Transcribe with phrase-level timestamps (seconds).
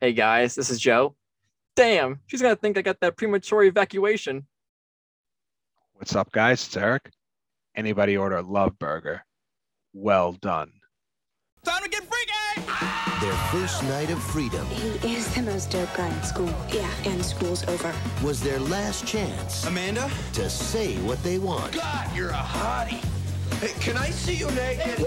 [0.00, 1.16] Hey guys, this is Joe.
[1.74, 4.46] Damn, she's gonna think I got that premature evacuation.
[5.94, 6.64] What's up, guys?
[6.64, 7.10] It's Eric.
[7.74, 9.24] Anybody order a love burger?
[9.92, 10.70] Well done.
[11.64, 12.68] Time to get freaky!
[13.20, 16.54] Their first night of freedom He is the most dope guy in school.
[16.72, 17.92] Yeah, and school's over.
[18.22, 20.08] was their last chance Amanda?
[20.34, 23.04] to say what they want, God, you're a hottie.
[23.60, 25.04] Hey, can I see you naked?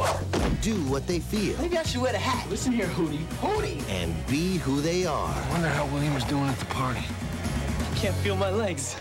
[0.62, 2.48] do what they feel, Maybe I should wear the hat.
[2.50, 3.26] Listen here, Hootie.
[3.40, 3.82] Hootie!
[3.90, 5.34] and be who they are.
[5.50, 7.00] wonder how William was doing at the party.
[7.00, 8.96] I Can't feel my legs.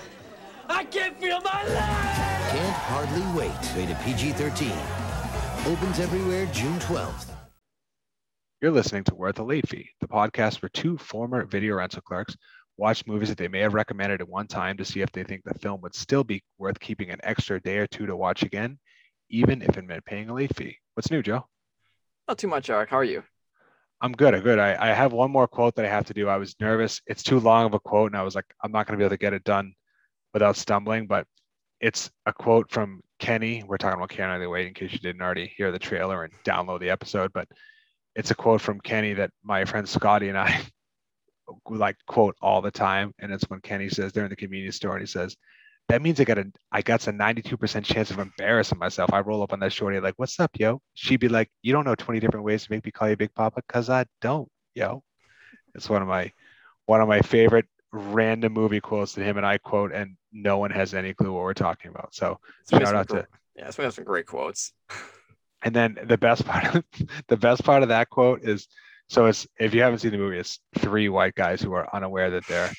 [0.68, 2.50] I can't feel my legs!
[2.50, 3.76] Can't hardly wait.
[3.76, 4.72] Rated PG 13.
[5.66, 7.26] Opens everywhere June 12th.
[8.62, 12.36] You're listening to Worth a Late Fee, the podcast where two former video rental clerks
[12.76, 15.42] watch movies that they may have recommended at one time to see if they think
[15.44, 18.78] the film would still be worth keeping an extra day or two to watch again,
[19.30, 20.76] even if it meant paying a late fee.
[20.94, 21.46] What's new, Joe?
[22.28, 22.90] Not too much, Eric.
[22.90, 23.22] How are you?
[24.02, 24.34] I'm good.
[24.34, 24.58] I'm good.
[24.58, 26.28] I, I have one more quote that I have to do.
[26.28, 27.00] I was nervous.
[27.06, 29.04] It's too long of a quote, and I was like, I'm not going to be
[29.04, 29.74] able to get it done
[30.32, 31.06] without stumbling.
[31.06, 31.26] But
[31.80, 33.62] it's a quote from Kenny.
[33.66, 36.32] We're talking about Can't Hardly Wait in case you didn't already hear the trailer and
[36.44, 37.32] download the episode.
[37.32, 37.48] But
[38.16, 40.60] it's a quote from Kenny that my friend Scotty and I
[41.68, 43.12] like quote all the time.
[43.18, 45.36] And it's when Kenny says they're in the convenience store and he says,
[45.90, 49.12] that means I got a I got a 92% chance of embarrassing myself.
[49.12, 50.80] I roll up on that shorty like, what's up, yo?
[50.94, 53.34] She'd be like, you don't know 20 different ways to make me call you Big
[53.34, 53.62] Papa?
[53.68, 55.02] Cause I don't, yo.
[55.74, 56.32] It's one of my
[56.86, 60.70] one of my favorite random movie quotes that him and I quote, and no one
[60.70, 62.14] has any clue what we're talking about.
[62.14, 64.72] So It's shout out some to yeah, it's some great quotes.
[65.62, 66.84] and then the best part of
[67.28, 68.68] the best part of that quote is
[69.08, 72.30] so it's if you haven't seen the movie, it's three white guys who are unaware
[72.30, 72.70] that they're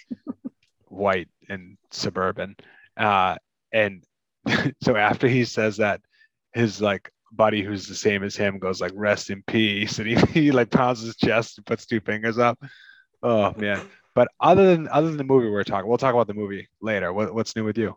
[0.88, 2.56] white and suburban.
[2.98, 3.36] Uh,
[3.74, 4.04] and
[4.84, 6.02] so after he says that,
[6.54, 10.16] his like buddy who's the same as him goes like rest in peace and he,
[10.34, 12.60] he like pounds his chest and puts two fingers up.
[13.24, 13.82] Oh man.
[14.14, 17.14] But other than other than the movie we're talking, we'll talk about the movie later.
[17.14, 17.96] What, what's new with you?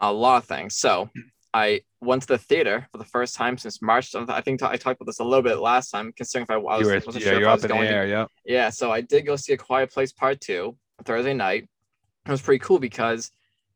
[0.00, 0.76] A lot of things.
[0.76, 1.08] So
[1.54, 4.14] I went to the theater for the first time since March.
[4.14, 6.58] I think I talked about this a little bit last time, considering if I, I
[6.58, 8.26] was, You were, wasn't yeah, sure if I was going to air, yeah.
[8.44, 11.68] Yeah, so I did go see A Quiet Place Part Two Thursday night.
[12.26, 13.30] It was pretty cool because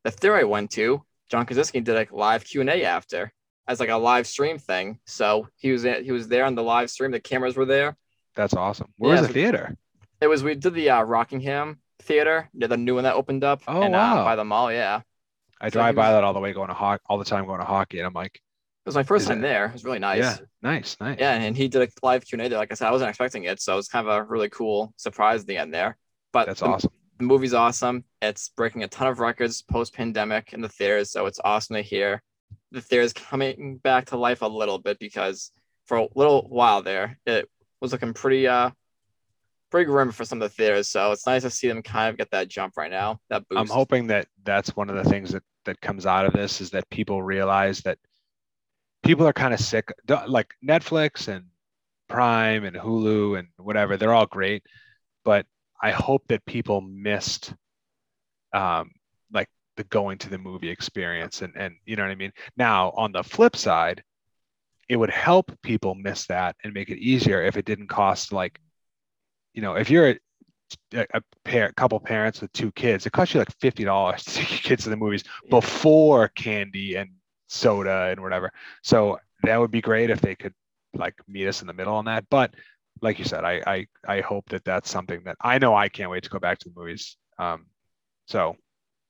[0.04, 3.32] the theater I went to, John Krasinski did like live Q and A after
[3.68, 4.98] as like a live stream thing.
[5.06, 7.10] So he was he was there on the live stream.
[7.10, 7.96] The cameras were there.
[8.36, 8.92] That's awesome.
[8.96, 9.76] Where was the theater?
[10.20, 13.62] It was we did the uh, Rockingham Theater, the new one that opened up.
[13.68, 14.20] Oh, and, wow.
[14.20, 15.00] Uh, by the mall, yeah.
[15.60, 17.46] I So drive he by that all the way going to hockey all the time
[17.46, 18.40] going to hockey, and I'm like, It
[18.86, 19.66] was my first time it- there.
[19.66, 20.18] It was really nice.
[20.18, 21.18] yeah, nice, nice.
[21.18, 22.58] Yeah, and he did a live Q and A there.
[22.58, 24.92] Like I said, I wasn't expecting it, so it was kind of a really cool
[24.96, 25.96] surprise at the end there.
[26.32, 26.92] But That's the- awesome.
[27.20, 28.04] The movie's awesome.
[28.22, 31.82] It's breaking a ton of records post pandemic in the theaters, so it's awesome to
[31.82, 32.22] hear
[32.72, 35.50] the theaters coming back to life a little bit because
[35.84, 37.46] for a little while there, it
[37.78, 38.70] was looking pretty uh
[39.70, 40.88] pretty grim for some of the theaters.
[40.88, 43.20] So it's nice to see them kind of get that jump right now.
[43.28, 43.60] That boost.
[43.60, 46.70] I'm hoping that that's one of the things that that comes out of this is
[46.70, 47.98] that people realize that
[49.02, 49.92] people are kind of sick.
[50.26, 51.44] Like Netflix and
[52.08, 54.62] Prime and Hulu and whatever, they're all great,
[55.22, 55.44] but
[55.82, 57.54] I hope that people missed,
[58.52, 58.90] um,
[59.32, 62.32] like the going to the movie experience and and you know what I mean.
[62.56, 64.02] Now on the flip side,
[64.88, 68.60] it would help people miss that and make it easier if it didn't cost like,
[69.54, 70.10] you know, if you're
[70.94, 74.34] a, a pair, couple parents with two kids, it costs you like fifty dollars to
[74.34, 77.10] take your kids to the movies before candy and
[77.48, 78.52] soda and whatever.
[78.82, 80.54] So that would be great if they could
[80.94, 82.24] like meet us in the middle on that.
[82.30, 82.54] But
[83.02, 86.10] like you said, I I I hope that that's something that I know I can't
[86.10, 87.16] wait to go back to the movies.
[87.38, 87.66] Um,
[88.26, 88.56] so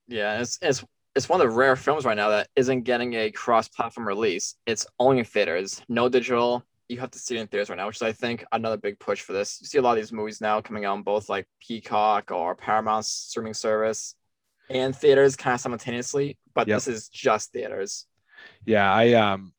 [0.06, 0.84] Yeah, it's it's
[1.16, 4.54] it's one of the rare films right now that isn't getting a cross-platform release.
[4.66, 6.64] It's only in theaters, no digital.
[6.88, 8.98] You have to see it in theaters right now, which is I think another big
[8.98, 9.58] push for this.
[9.60, 12.54] You see a lot of these movies now coming out on both like Peacock or
[12.54, 14.14] Paramount streaming service
[14.70, 16.84] and theaters kind of simultaneously, but Yep.
[16.84, 18.06] this is just theaters.
[18.64, 19.52] yeah, I um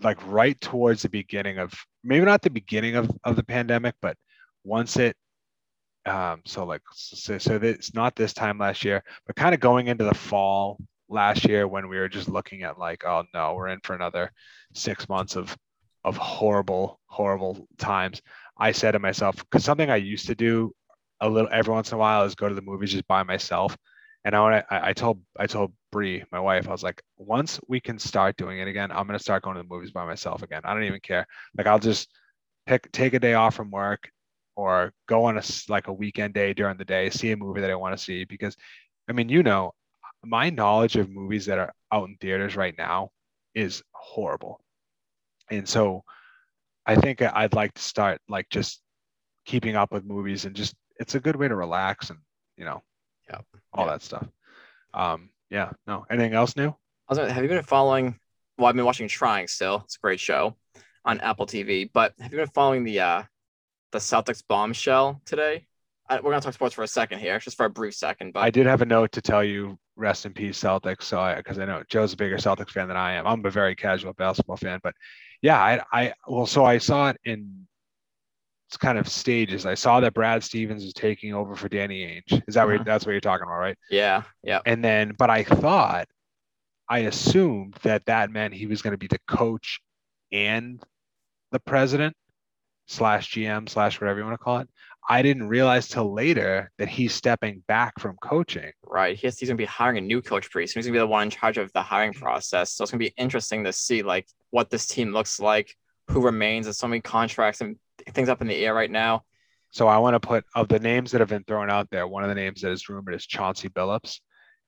[0.00, 1.72] like right towards the beginning of
[2.02, 4.16] maybe not the beginning of of the pandemic, but
[4.64, 5.16] once it
[6.06, 9.60] um so like so, so that it's not this time last year, but kind of
[9.60, 13.54] going into the fall last year when we were just looking at like, oh no,
[13.54, 14.32] we're in for another
[14.74, 15.56] six months of
[16.04, 18.20] of horrible, horrible times.
[18.58, 20.72] I said to myself, because something I used to do
[21.20, 23.76] a little every once in a while is go to the movies just by myself.
[24.24, 27.80] And I I, I told I told Bree, my wife, I was like, once we
[27.80, 30.62] can start doing it again, I'm gonna start going to the movies by myself again.
[30.64, 31.24] I don't even care.
[31.56, 32.10] Like I'll just
[32.66, 34.10] pick take a day off from work
[34.56, 37.70] or go on a like a weekend day during the day, see a movie that
[37.70, 38.24] I want to see.
[38.24, 38.56] Because
[39.08, 39.72] I mean, you know,
[40.24, 43.10] my knowledge of movies that are out in theaters right now
[43.54, 44.60] is horrible.
[45.48, 46.02] And so
[46.86, 48.82] I think I'd like to start like just
[49.46, 52.18] keeping up with movies and just it's a good way to relax and
[52.56, 52.82] you know,
[53.30, 53.42] Yeah.
[53.72, 53.92] all Yeah.
[53.92, 54.26] that stuff.
[54.92, 56.04] Um, yeah, no.
[56.10, 56.68] Anything else new?
[56.68, 56.74] I
[57.08, 58.18] was gonna, have you been following?
[58.58, 59.82] Well, I've been watching Trying still.
[59.84, 60.56] It's a great show
[61.04, 61.90] on Apple TV.
[61.92, 63.22] But have you been following the uh
[63.92, 65.66] the Celtics bombshell today?
[66.08, 68.32] I, we're gonna talk sports for a second here, just for a brief second.
[68.32, 71.02] But I did have a note to tell you rest in peace Celtics.
[71.02, 73.26] So I because I know Joe's a bigger Celtics fan than I am.
[73.26, 74.94] I'm a very casual basketball fan, but
[75.42, 77.66] yeah, I I well so I saw it in
[78.76, 79.66] kind of stages.
[79.66, 82.42] I saw that Brad Stevens was taking over for Danny Ainge.
[82.48, 82.84] Is that what Uh-huh.
[82.84, 83.76] that's what you're talking about, right?
[83.90, 86.06] yeah, yeah, And then, but I thought,
[86.88, 89.80] I assumed that that meant he was going to be the coach
[90.32, 90.82] and
[91.52, 92.14] the president
[92.86, 94.68] slash GM slash whatever you want to call it.
[95.08, 98.72] I didn't realize till later that he's stepping back from coaching.
[98.86, 99.16] right.
[99.16, 100.80] He's, he's gonna be hiring a new coach pretty soon.
[100.80, 102.72] He's gonna be the one in charge of the hiring process.
[102.72, 105.74] So it's gonna be interesting to see like what this team looks like,
[106.08, 106.64] who remains.
[106.66, 107.76] There's so many contracts and
[108.10, 109.22] things up in the air right now.
[109.70, 112.22] So I want to put of the names that have been thrown out there, one
[112.22, 114.20] of the names that is rumored is Chauncey Billups.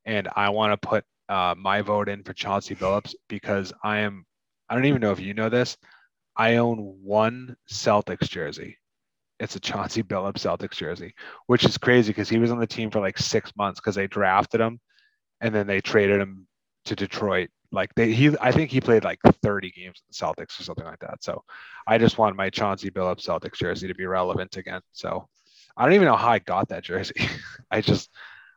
[0.05, 4.25] And I want to put uh, my vote in for Chauncey Billups because I am,
[4.69, 5.77] I don't even know if you know this.
[6.37, 8.79] I own one Celtics jersey.
[9.39, 11.15] It's a Chauncey Billups Celtics jersey,
[11.47, 14.07] which is crazy because he was on the team for like six months because they
[14.07, 14.81] drafted him
[15.41, 16.47] and then they traded him
[16.87, 17.51] to Detroit.
[17.73, 20.85] Like they, he, I think he played like 30 games in the Celtics or something
[20.85, 21.23] like that.
[21.23, 21.43] So
[21.87, 24.81] I just want my Chauncey Billups Celtics jersey to be relevant again.
[24.93, 25.29] So
[25.77, 27.15] I don't even know how I got that jersey.
[27.71, 28.11] I just,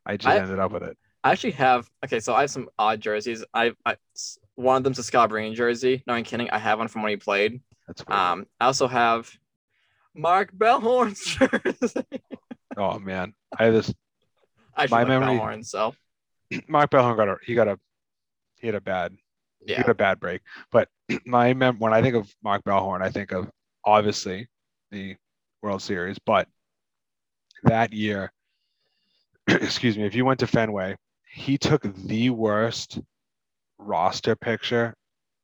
[0.05, 0.97] I just I- ended up with it.
[1.21, 3.43] I actually have okay, so I have some odd jerseys.
[3.53, 3.97] I, I
[4.55, 6.01] one of them's a Scalabrine jersey.
[6.07, 6.49] No, I'm kidding.
[6.49, 7.59] I have one from when he played.
[7.87, 8.17] That's weird.
[8.17, 9.29] Um, I also have
[10.15, 12.05] Mark Bellhorn's jersey.
[12.77, 13.93] oh man, I have this.
[14.77, 15.93] I My memory- Bellhorn, so
[16.69, 17.77] Mark Bellhorn got a, he got a,
[18.59, 19.15] he had a bad,
[19.65, 20.41] he had a bad break.
[20.71, 20.89] But
[21.25, 23.49] my mem- when I think of Mark Bellhorn, I think of
[23.85, 24.47] obviously
[24.91, 25.15] the
[25.61, 26.47] World Series, but
[27.63, 28.31] that year,
[29.47, 30.95] excuse me, if you went to Fenway,
[31.31, 32.99] he took the worst
[33.77, 34.95] roster picture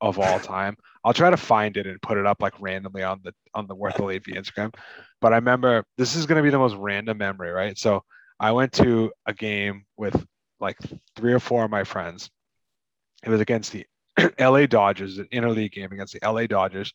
[0.02, 0.76] of all time.
[1.04, 3.76] I'll try to find it and put it up like randomly on the on the
[3.76, 4.74] Worth the Instagram.
[5.22, 7.78] But I remember this is gonna be the most random memory, right?
[7.78, 8.04] So
[8.40, 10.26] I went to a game with
[10.60, 10.78] like
[11.16, 12.30] three or four of my friends.
[13.26, 13.86] It was against the
[14.40, 16.94] LA Dodgers, an interleague game against the LA Dodgers.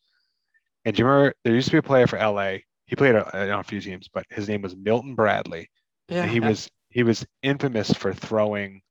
[0.84, 2.58] And do you remember there used to be a player for LA?
[2.86, 5.68] He played uh, on a few teams, but his name was Milton Bradley.
[6.08, 6.22] yeah.
[6.22, 6.48] And he yeah.
[6.48, 8.82] was he was infamous for throwing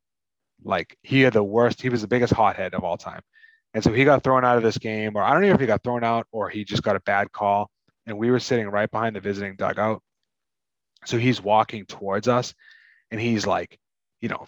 [0.64, 3.22] like he had the worst, he was the biggest hothead of all time.
[3.74, 5.68] And so he got thrown out of this game, or I don't know if he
[5.68, 7.70] got thrown out or he just got a bad call.
[8.06, 10.02] And we were sitting right behind the visiting dugout.
[11.06, 12.54] So he's walking towards us
[13.12, 13.80] and he's like,
[14.22, 14.48] you know,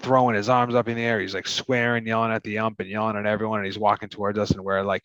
[0.00, 1.20] throwing his arms up in the air.
[1.20, 3.60] He's like swearing, yelling at the ump and yelling at everyone.
[3.60, 5.04] And he's walking towards us and we're like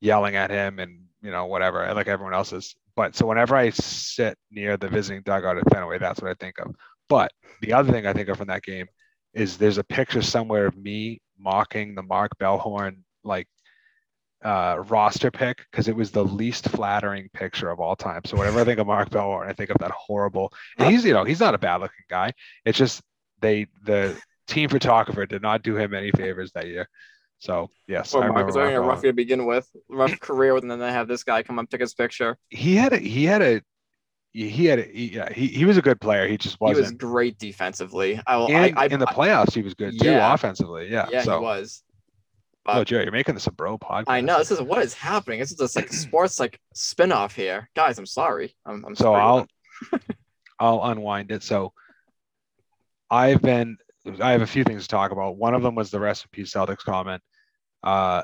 [0.00, 2.74] yelling at him and, you know, whatever, like everyone else is.
[2.94, 6.58] But so whenever I sit near the visiting dugout at Fenway, that's what I think
[6.58, 6.74] of.
[7.08, 8.86] But the other thing I think of from that game
[9.34, 13.46] is there's a picture somewhere of me mocking the Mark Bellhorn like
[14.44, 18.22] uh, roster pick because it was the least flattering picture of all time.
[18.24, 20.52] So whenever I think of Mark Bellhorn, I think of that horrible.
[20.78, 22.32] And he's you know he's not a bad looking guy.
[22.64, 23.02] It's just
[23.40, 24.16] they the
[24.46, 26.88] team photographer did not do him any favors that year.
[27.38, 30.18] So yes, Poor I Mark remember was already a rough year to begin with, rough
[30.20, 32.38] career, and then they have this guy come up take his picture.
[32.48, 33.62] He had a he had a
[34.32, 36.26] he had a he, yeah he, he was a good player.
[36.26, 36.76] He just wasn't.
[36.76, 38.20] He was great defensively.
[38.26, 38.48] I will.
[38.48, 40.88] and I, I, in the playoffs, he was good too offensively.
[40.90, 41.08] Yeah.
[41.10, 41.82] yeah, so, he was.
[42.68, 44.04] Oh, Joe, you're making this a bro podcast.
[44.08, 45.38] I know this is what is happening.
[45.38, 47.98] This is just like sports like spin-off here, guys.
[47.98, 48.56] I'm sorry.
[48.64, 49.20] I'm, I'm so sorry.
[49.22, 49.46] I'll
[50.58, 51.42] I'll unwind it.
[51.42, 51.72] So
[53.10, 53.76] I've been
[54.20, 55.36] I have a few things to talk about.
[55.36, 57.22] One of them was the recipe Celtics comment.
[57.82, 58.22] Uh,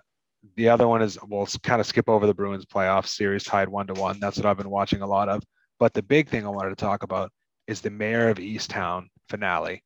[0.56, 3.86] the other one is we'll kind of skip over the Bruins playoff series tied one
[3.88, 4.18] to one.
[4.20, 5.42] That's what I've been watching a lot of.
[5.78, 7.30] But the big thing I wanted to talk about
[7.66, 9.82] is the Mare of Easttown finale.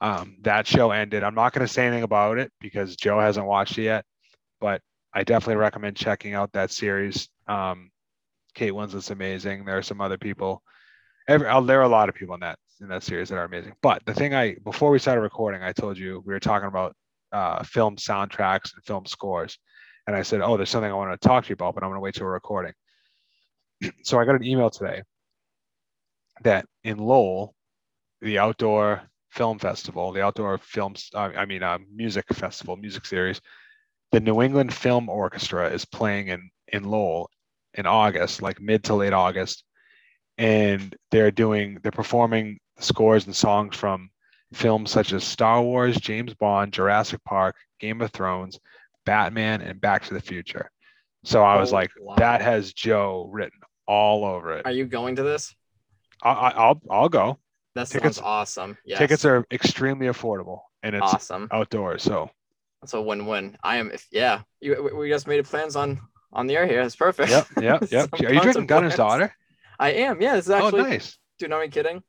[0.00, 1.22] Um, that show ended.
[1.22, 4.04] I'm not going to say anything about it because Joe hasn't watched it yet,
[4.60, 4.82] but
[5.14, 7.28] I definitely recommend checking out that series.
[7.48, 7.90] Um,
[8.54, 9.64] Kate Winslet's amazing.
[9.64, 10.62] There are some other people.
[11.28, 13.44] Every, uh, there are a lot of people in that in that series that are
[13.44, 13.74] amazing.
[13.82, 16.94] But the thing I before we started recording, I told you we were talking about
[17.32, 19.58] uh, film soundtracks and film scores,
[20.06, 21.90] and I said, "Oh, there's something I want to talk to you about, but I'm
[21.90, 22.72] going to wait till we're recording."
[24.02, 25.02] so I got an email today
[26.42, 27.54] that in Lowell,
[28.20, 33.40] the outdoor film festival, the outdoor films, uh, I mean, uh, music festival, music series,
[34.12, 37.30] the New England Film Orchestra is playing in in Lowell
[37.74, 39.64] in August, like mid to late August,
[40.38, 44.10] and they're doing they're performing scores and songs from
[44.52, 48.58] films such as Star Wars, James Bond, Jurassic Park, Game of Thrones,
[49.04, 50.70] Batman, and Back to the Future.
[51.24, 52.14] So I was Oh, like, wow.
[52.16, 54.66] that has Joe written all over it.
[54.66, 55.54] Are you going to this?
[56.22, 57.38] I, I, I'll I'll go.
[57.74, 58.78] That Tickets- sounds awesome.
[58.86, 58.98] Yes.
[58.98, 61.48] Tickets are extremely affordable, and it's awesome.
[61.52, 62.02] outdoors.
[62.02, 62.30] So
[62.80, 63.56] That's a win-win.
[63.62, 63.90] I am.
[63.90, 66.00] If yeah, you, we- just made plans on
[66.32, 66.80] on the air here.
[66.80, 67.30] It's perfect.
[67.30, 68.08] yep, yep, yep.
[68.14, 69.34] Are you drinking Gunner's daughter?
[69.78, 70.22] I am.
[70.22, 70.80] Yeah, this is oh, actually.
[70.80, 71.18] oh, nice.
[71.38, 72.02] Dude, not even kidding.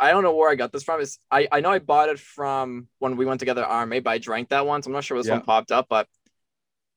[0.00, 1.00] I don't know where I got this from.
[1.00, 4.10] Is I, I know I bought it from when we went together at RMA, but
[4.10, 4.86] I drank that once.
[4.86, 5.34] I'm not sure this Yeah.
[5.34, 6.06] one popped up, but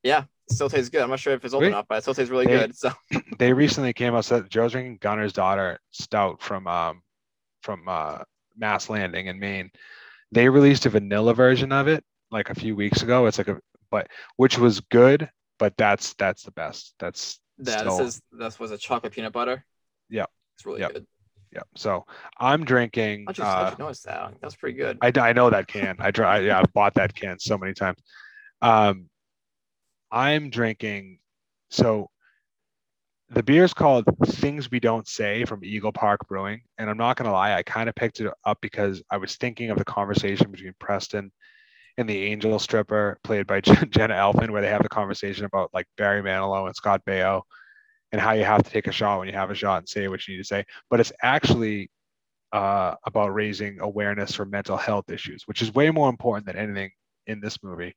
[0.03, 1.01] yeah, it still tastes good.
[1.01, 1.73] I'm not sure if it's old Sweet.
[1.73, 2.75] up, but it still tastes really They- good.
[2.75, 2.91] So
[3.39, 7.01] They recently came out said Joe's drinking Gunner's daughter stout from um
[7.63, 8.19] from uh
[8.57, 9.71] Mast Landing in Maine.
[10.31, 13.25] They released a vanilla version of it like a few weeks ago.
[13.25, 13.59] It's like a
[13.91, 16.93] but which was good, but that's that's the best.
[16.99, 19.65] That's yeah, still, this is this was a chocolate peanut butter.
[20.09, 20.25] Yeah.
[20.55, 20.93] It's really Yep.
[20.93, 21.07] good.
[21.51, 21.61] Yeah.
[21.75, 22.05] So
[22.37, 23.25] I'm drinking.
[23.27, 24.33] I just, uh, how'd you that?
[24.41, 24.97] That's pretty good.
[25.01, 25.95] I, I know that can.
[25.99, 26.39] I try.
[26.39, 27.99] Yeah, I've bought that can so many times.
[28.61, 29.09] Um,
[30.11, 31.19] I'm drinking.
[31.69, 32.09] So
[33.29, 37.15] the beer is called Things We Don't Say from Eagle Park Brewing, and I'm not
[37.15, 40.51] gonna lie, I kind of picked it up because I was thinking of the conversation
[40.51, 41.31] between Preston
[41.97, 45.85] and the Angel Stripper, played by Jenna Elfman, where they have the conversation about like
[45.97, 47.43] Barry Manilow and Scott Baio,
[48.11, 50.07] and how you have to take a shot when you have a shot and say
[50.07, 50.65] what you need to say.
[50.89, 51.89] But it's actually
[52.51, 56.91] uh, about raising awareness for mental health issues, which is way more important than anything
[57.27, 57.95] in this movie,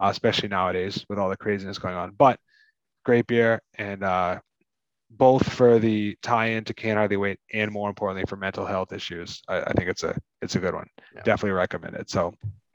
[0.00, 2.12] uh, especially nowadays with all the craziness going on.
[2.16, 2.38] But
[3.04, 4.40] great beer, and uh,
[5.10, 9.42] both for the tie-in to Can't Hardly Wait, and more importantly for mental health issues.
[9.48, 10.88] I, I think it's a it's a good one.
[11.14, 11.22] Yeah.
[11.22, 12.10] Definitely recommend it.
[12.10, 12.34] So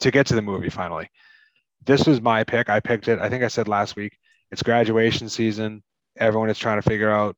[0.00, 1.10] to get to the movie finally,
[1.84, 2.70] this was my pick.
[2.70, 3.18] I picked it.
[3.18, 4.16] I think I said last week.
[4.54, 5.82] It's graduation season.
[6.16, 7.34] Everyone is trying to figure out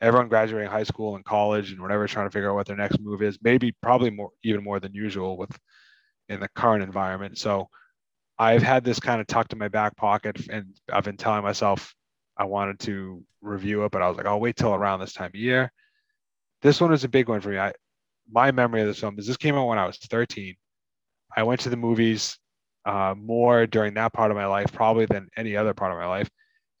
[0.00, 2.98] everyone graduating high school and college and whatever trying to figure out what their next
[2.98, 5.50] move is maybe probably more even more than usual with
[6.30, 7.36] in the current environment.
[7.36, 7.68] So
[8.38, 11.94] i've had this kind of tucked in my back pocket and i've been telling myself
[12.38, 15.26] i wanted to review it but i was like i'll wait till around this time
[15.26, 15.70] of year.
[16.62, 17.58] This one was a big one for me.
[17.58, 17.74] I
[18.32, 20.54] my memory of this film is this came out when i was 13
[21.36, 22.38] i went to the movies
[22.86, 26.06] uh, more during that part of my life probably than any other part of my
[26.06, 26.30] life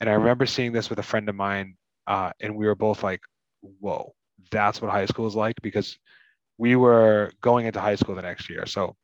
[0.00, 1.76] and i remember seeing this with a friend of mine
[2.06, 3.20] uh, and we were both like,
[3.60, 4.14] "Whoa,
[4.50, 5.98] that's what high school is like." Because
[6.58, 8.66] we were going into high school the next year.
[8.66, 8.96] So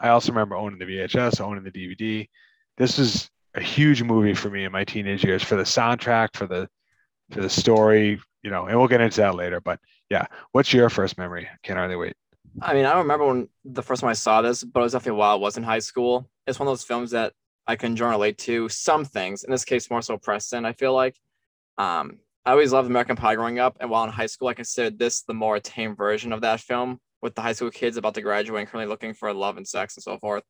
[0.00, 2.28] I also remember owning the VHS, owning the DVD.
[2.76, 6.46] This is a huge movie for me in my teenage years for the soundtrack, for
[6.46, 6.68] the
[7.30, 8.66] for the story, you know.
[8.66, 9.60] And we'll get into that later.
[9.60, 9.78] But
[10.08, 11.48] yeah, what's your first memory?
[11.62, 12.14] Can't hardly wait.
[12.62, 14.92] I mean, I don't remember when the first time I saw this, but it was
[14.92, 16.28] definitely while I was in high school.
[16.46, 17.32] It's one of those films that
[17.66, 19.44] I can join relate to some things.
[19.44, 20.64] In this case, more so Preston.
[20.64, 21.16] I feel like.
[21.78, 24.98] Um, I always loved American Pie growing up, and while in high school, I considered
[24.98, 28.22] this the more tame version of that film, with the high school kids about to
[28.22, 30.42] graduate and currently looking for love and sex and so forth.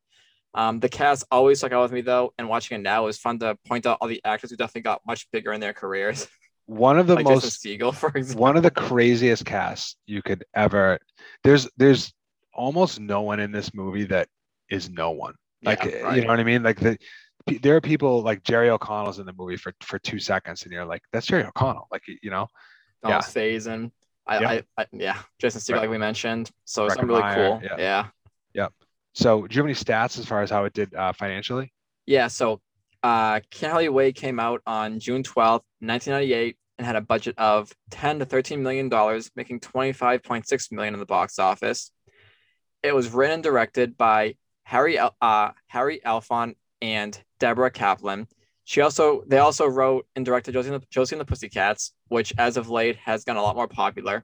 [0.55, 3.19] Um, the cast always stuck out with me though, and watching it now it was
[3.19, 6.29] fun to point out all the actors who definitely got much bigger in their careers,
[6.67, 8.43] One of the like most Jason Segel, for example.
[8.43, 11.01] one of the craziest casts you could ever
[11.43, 12.13] there's there's
[12.55, 14.29] almost no one in this movie that
[14.71, 16.17] is no one like Yeah, right.
[16.17, 16.99] you know what i mean like the
[17.63, 20.85] there are people like jerry o'connell's in the movie for for two seconds and you're
[20.85, 22.47] like that's jerry o'connell like you know
[23.03, 23.91] Donald Faison.
[24.27, 24.51] I, Yeah.
[24.51, 25.81] I, I, yeah, Jason Segel, Right.
[25.81, 26.51] like we mentioned.
[26.67, 27.61] So it's really Meyer, cool.
[27.65, 27.77] yeah.
[27.79, 28.07] Yeah.
[28.53, 28.69] yeah.
[29.15, 31.73] so do you have any stats as far as how it did uh, financially
[32.07, 32.29] Yeah.
[32.29, 32.61] so
[33.03, 38.19] uh Hardly Wait came out on June 12th, 1998, and had a budget of 10
[38.19, 41.91] to 13 million dollars, making 25.6 million in the box office.
[42.83, 44.35] It was written and directed by
[44.71, 48.29] Harry uh, Harry Elfont and Deborah Kaplan.
[48.63, 52.33] She also they also wrote and directed Josie and the, Josie and the Pussycats, which
[52.39, 54.23] as of late has gotten a lot more popular,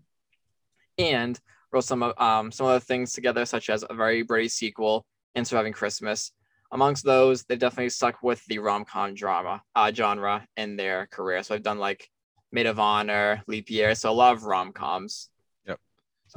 [0.98, 1.36] and
[1.72, 5.44] wrote some of um, some other things together, such as a very Brady sequel and
[5.44, 6.30] Surviving Christmas.
[6.70, 11.42] Amongst those, they definitely stuck with the rom com drama uh, genre in their career.
[11.42, 12.08] So I've done like
[12.52, 15.28] Made of Honor, Leap Year, so lot of rom coms.
[15.66, 15.80] Yep.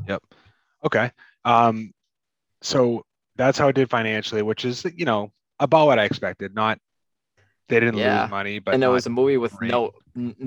[0.07, 0.23] Yep.
[0.85, 1.11] Okay
[1.45, 1.93] um
[2.61, 3.05] so
[3.39, 6.77] that's how it did financially which is you know about what i expected not
[7.69, 8.21] they didn't Yeah.
[8.23, 9.71] lose money but and it was a movie with great.
[9.71, 9.91] no,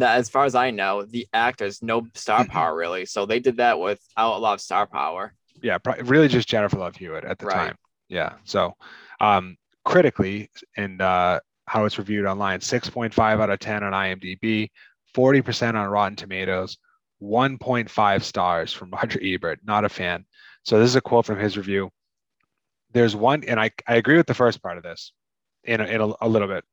[0.01, 2.49] as far as I know, the actors no star Mhm.
[2.49, 3.07] power really.
[3.07, 5.33] So they did that without a lot of star power.
[5.63, 7.69] yeah, really just Jennifer Love Hewitt at the Right.
[7.69, 7.77] time.
[8.09, 8.35] Yeah.
[8.45, 8.77] So,
[9.21, 14.71] um, critically and uh, how it's reviewed online, 6.5 out of 10 on IMDb,
[15.15, 16.77] 40% on Rotten Tomatoes,
[17.23, 19.61] 1.5 stars from Roger Ebert.
[19.65, 20.27] Not a fan.
[20.65, 21.91] So this is a quote from his review.
[22.93, 25.13] There's one, and I, I agree with the first part of this
[25.65, 26.65] in a, in a, a little bit.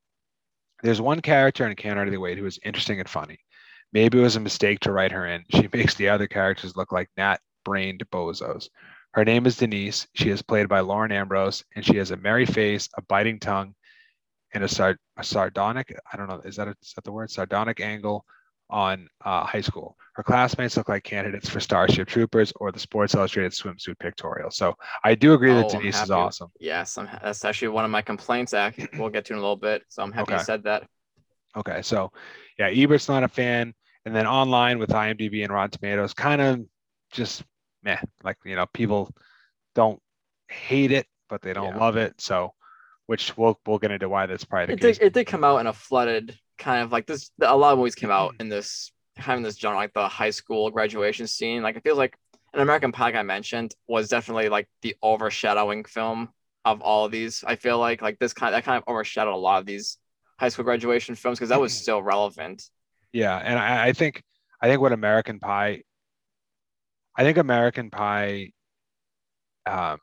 [0.82, 3.40] There's one character in Can't Hardly Wait who is interesting and funny.
[3.92, 5.44] Maybe it was a mistake to write her in.
[5.50, 8.70] She makes the other characters look like Nat brained bozos.
[9.14, 10.08] Her name is Denise.
[10.14, 13.74] She is played by Lauren Ambrose, and she has a merry face, a biting tongue,
[14.54, 17.32] and a, sard- a sardonic, I don't know, is that, a, is that the word?
[17.32, 18.26] Sardonic angle
[18.70, 19.96] on uh, high school.
[20.16, 24.52] Her classmates look like candidates for Starship Troopers or the Sports Illustrated swimsuit pictorial.
[24.52, 26.52] So I do agree that Oh, Denise is awesome.
[26.60, 28.54] Yes, I'm, that's actually one of my complaints.
[28.54, 29.84] Act we'll get to in a little bit.
[29.88, 30.84] So I'm happy you said that.
[31.58, 32.12] Okay, so
[32.60, 33.74] yeah, Ebert's not a fan,
[34.06, 36.62] and then online with IMDb and Rotten Tomatoes, kind of
[37.12, 37.44] just
[37.84, 37.98] meh.
[38.24, 39.12] Like you know, people
[39.76, 40.02] don't
[40.50, 41.80] hate it, but they don't Yeah.
[41.80, 42.20] love it.
[42.22, 42.54] So,
[43.08, 44.98] which we'll we'll get into why that's probably It case.
[44.98, 47.32] did, it did come out in a flooded kind of like this.
[47.42, 48.42] A lot of movies came out Mm-hmm.
[48.42, 51.64] in this having this genre, like the high school graduation scene.
[51.64, 52.18] Like it feels like
[52.54, 56.30] an American Pie I mentioned was definitely like the overshadowing film
[56.66, 57.44] of all of these.
[57.46, 59.98] I feel like like this kind that kind of overshadowed a lot of these
[60.40, 62.64] high school graduation films because that was still relevant.
[63.12, 64.24] Yeah, and I, I think
[64.62, 65.84] I think what American Pie,
[67.16, 68.54] I think American Pie,
[69.66, 70.00] um,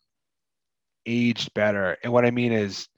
[1.07, 1.97] aged better.
[2.03, 2.89] And what I mean is,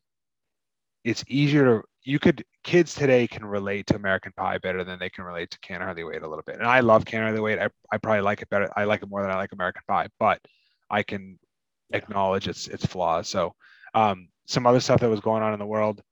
[1.05, 5.09] it's easier to you could kids today can relate to American Pie better than they
[5.09, 6.57] can relate to Can't Hardly Wait a little bit.
[6.57, 7.59] And I love Can't Hardly Wait.
[7.59, 8.69] I, I probably like it better.
[8.77, 10.39] I like it more than I like American Pie, but
[10.91, 11.39] I can
[11.95, 13.27] acknowledge its its flaws.
[13.27, 13.55] So
[13.95, 16.03] um, some other stuff that was going on in the world.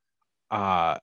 [0.50, 0.96] Uh,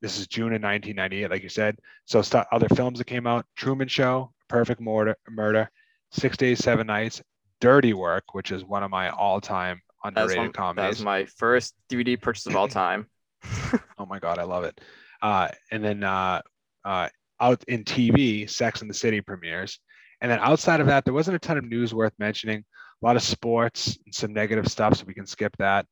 [0.00, 1.76] this is June of 1998, like you said.
[2.06, 5.70] So st- other films that came out: Truman Show, Perfect Murder, Murder,
[6.12, 7.20] Six Days, Seven Nights,
[7.60, 12.18] Dirty Work, which is one of my all-time underrated one, that was my first DVD
[12.18, 13.06] purchase of all time.
[13.98, 14.80] Oh my god, I love it.
[15.20, 16.40] Uh, and then uh,
[16.84, 17.08] uh,
[17.40, 19.80] out in TV, Sex and the City premieres.
[20.20, 22.64] And then outside of that, there wasn't a ton of news worth mentioning.
[23.02, 25.86] A lot of sports and some negative stuff, so we can skip that.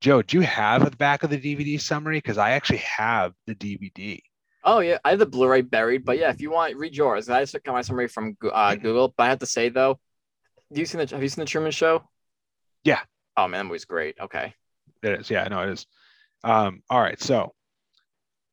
[0.00, 2.18] Joe, do you have the back of the DVD summary?
[2.18, 4.20] Because I actually have the DVD.
[4.64, 7.28] Oh yeah, I have the Blu-ray buried, but yeah, if you want, read yours.
[7.28, 8.82] I just took my summary from uh, Mm-hmm.
[8.82, 9.98] Google, but I have to say though,
[10.72, 12.02] do you seen the have you seen the Truman Show?
[12.84, 13.00] Yeah.
[13.36, 14.16] Oh man, that movie's great.
[14.20, 14.54] Okay.
[15.02, 15.30] It is.
[15.30, 15.86] Yeah, no, it is.
[16.44, 17.20] Um, all right.
[17.20, 17.52] So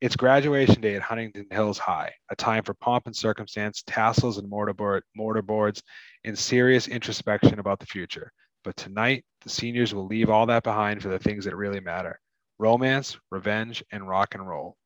[0.00, 4.50] it's graduation day at Huntington Hills High, a time for pomp and circumstance, tassels and
[4.50, 5.82] mortarboard, mortarboards,
[6.24, 8.30] and serious introspection about the future.
[8.62, 12.20] But tonight, the seniors will leave all that behind for the things that really matter
[12.58, 14.76] romance, revenge, and rock and roll.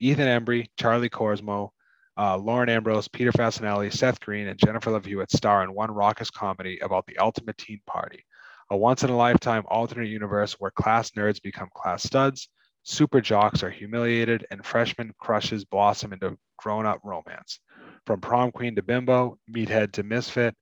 [0.00, 1.70] Ethan Embry, Charlie Korsmo,
[2.18, 6.30] uh, Lauren Ambrose, Peter Facinelli, Seth Green, and Jennifer Love Hewitt star in one raucous
[6.30, 8.24] comedy about the ultimate teen party
[8.70, 12.48] a once in a lifetime alternate universe where class nerds become class studs,
[12.82, 17.60] super jocks are humiliated, and freshman crushes blossom into grown up romance.
[18.06, 20.54] From prom queen to bimbo, meathead to misfit,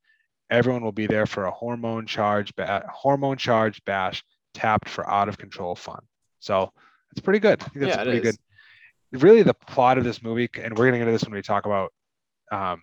[0.50, 5.28] everyone will be there for a hormone charge ba- hormone charged bash tapped for out
[5.28, 6.00] of control fun.
[6.40, 6.72] So
[7.12, 7.60] it's pretty good.
[7.62, 8.36] I think that's Yeah, it pretty is.
[9.12, 9.20] good.
[9.22, 11.66] Really, the plot of this movie, and we're gonna get into this when we talk
[11.66, 11.92] about
[12.50, 12.82] um,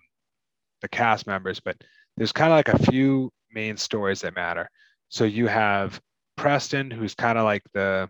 [0.80, 1.76] the cast members, but
[2.16, 4.68] there's kind of like a few main stories that matter.
[5.12, 6.00] So you have
[6.38, 8.08] Preston, who's kind of like the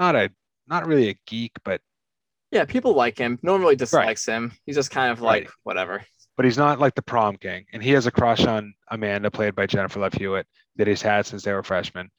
[0.00, 0.30] not a
[0.66, 1.80] not really a geek, but
[2.50, 3.38] Yeah, people like him.
[3.42, 4.52] No one really dislikes him.
[4.66, 5.50] He's just kind of like Right.
[5.62, 6.04] whatever.
[6.36, 7.64] but he's not like the prom king.
[7.72, 11.24] And he has a crush on Amanda, played by Jennifer Love Hewitt, that he's had
[11.24, 12.10] since they were freshmen.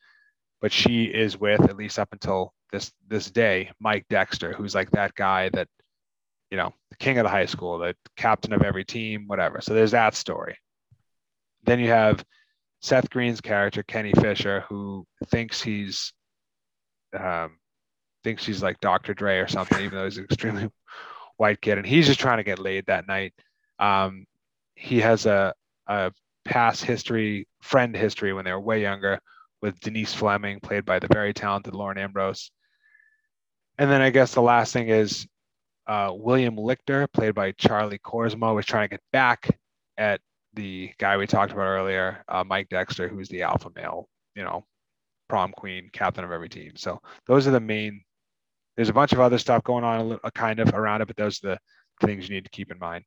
[0.62, 4.90] But she is with, at least up until this this day, Mike Dexter, who's like
[4.92, 5.68] that guy that,
[6.52, 9.60] you know, the king of the high school, the captain of every team, whatever.
[9.62, 10.58] So there's that story.
[11.64, 12.24] Then you have
[12.82, 16.14] Seth Green's character, Kenny Fisher, who thinks he's
[17.18, 17.58] um,
[18.24, 19.14] thinks he's like Dr.
[19.14, 20.70] Dre or something, even though he's an extremely
[21.38, 23.34] white kid, and he's just trying to get laid that night.
[23.80, 24.26] Um,
[24.76, 25.54] he has a,
[25.88, 26.12] a
[26.46, 29.20] past history, friend history when they were way younger
[29.62, 32.52] with Denise Fleming, played by the very talented Lauren Ambrose.
[33.78, 35.28] And then I guess the last thing is
[35.88, 39.58] uh, William Lichter, played by Charlie Korsmo, was trying to get back
[39.98, 40.22] at
[40.58, 44.66] the guy we talked about earlier, uh, Mike Dexter, who's the alpha male, you know,
[45.30, 46.72] prom queen, captain of every team.
[46.76, 48.04] So those are the main.
[48.76, 51.44] There's a bunch of other stuff going on, a kind of around it, but those
[51.44, 53.06] are the things you need to keep in mind.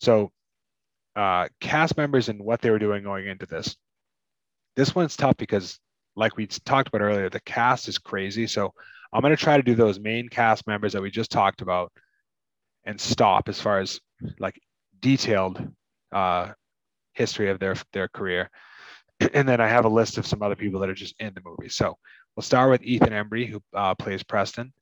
[0.00, 0.30] So,
[1.16, 3.76] uh, cast members and what they were doing going into this.
[4.76, 5.78] This one's tough because,
[6.14, 8.46] like we talked about earlier, the cast is crazy.
[8.46, 8.72] So,
[9.12, 11.92] I'm going to try to do those main cast members that we just talked about
[12.84, 14.00] and stop as far as
[14.38, 14.58] like
[15.00, 15.62] detailed
[16.12, 16.52] uh,
[17.12, 18.50] history of their their career.
[19.34, 21.42] And then I have a list of some other people that are just in the
[21.44, 21.68] movie.
[21.68, 21.96] So
[22.34, 24.72] we'll start with Ethan Embry, who uh, plays Preston.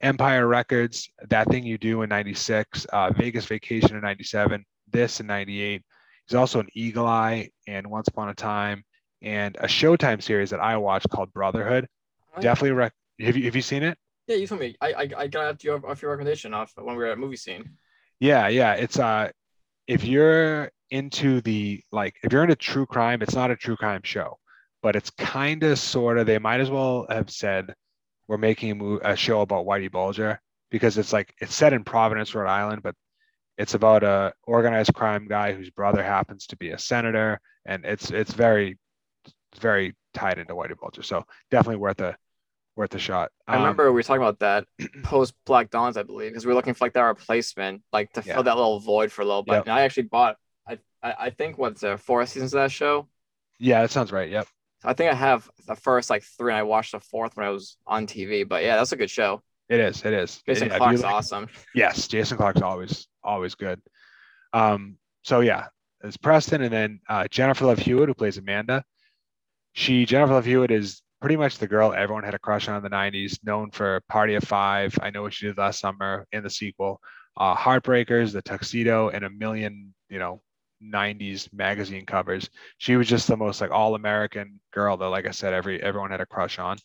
[0.00, 5.26] Empire Records, That Thing You Do in 96, uh, Vegas Vacation in 97, This in
[5.26, 5.82] 98.
[6.26, 8.84] He's also an Eagle Eye and Once Upon a Time
[9.22, 11.88] and a Showtime series that I watched called Brotherhood.
[12.36, 12.40] Oh.
[12.40, 13.98] Definitely, rec- have you have you seen it?
[14.26, 14.76] Yeah, you told me.
[14.80, 17.36] I I, I got off your, off your recommendation off when we were at movie
[17.36, 17.68] scene.
[18.20, 18.74] Yeah, yeah.
[18.74, 19.30] It's uh,
[19.88, 24.02] if you're into the like, if you're into true crime, it's not a true crime
[24.04, 24.38] show,
[24.82, 26.26] but it's kind of sort of.
[26.26, 27.74] They might as well have said
[28.28, 32.34] we're making a, a show about Whitey Bulger because it's like it's set in Providence,
[32.34, 32.94] Rhode Island, but
[33.56, 38.10] it's about a organized crime guy whose brother happens to be a senator, and it's
[38.10, 38.78] it's very
[39.58, 41.02] very tied into Whitey Bulger.
[41.02, 42.16] So definitely worth a
[42.78, 43.30] worth a shot.
[43.46, 44.64] I Um, remember we were talking about that
[45.02, 48.22] post Black Dawns, I believe, because we were looking for like that replacement, like to
[48.24, 48.34] Yeah.
[48.34, 49.52] fill that little void for a little bit.
[49.54, 49.64] Yep.
[49.64, 50.36] And I actually bought,
[50.66, 53.08] I, I, I think what's there four seasons of that show.
[53.58, 54.30] Yeah, that sounds right.
[54.30, 54.46] Yep.
[54.84, 57.50] I think I have the first like three, and I watched the fourth when I
[57.50, 58.48] was on TV.
[58.48, 59.42] But yeah, that's a good show.
[59.68, 60.04] It is.
[60.04, 60.40] It is.
[60.46, 61.48] Jason you Clarke's like- awesome.
[61.74, 63.80] Yes, Jason Clarke's always always good.
[64.52, 65.66] Um, so yeah,
[66.04, 68.84] it's Preston and then uh, Jennifer Love Hewitt who plays Amanda.
[69.72, 72.82] She Jennifer Love Hewitt is pretty much the girl everyone had a crush on in
[72.82, 74.96] the '90s, known for Party of Five.
[75.02, 77.00] I know what she did last summer in the sequel,
[77.36, 80.42] uh, Heartbreakers, The Tuxedo, and a million you know
[80.82, 82.48] '90s magazine covers.
[82.78, 86.20] She was just the most like all-American girl that, like I said, every everyone had
[86.20, 86.78] a crush on.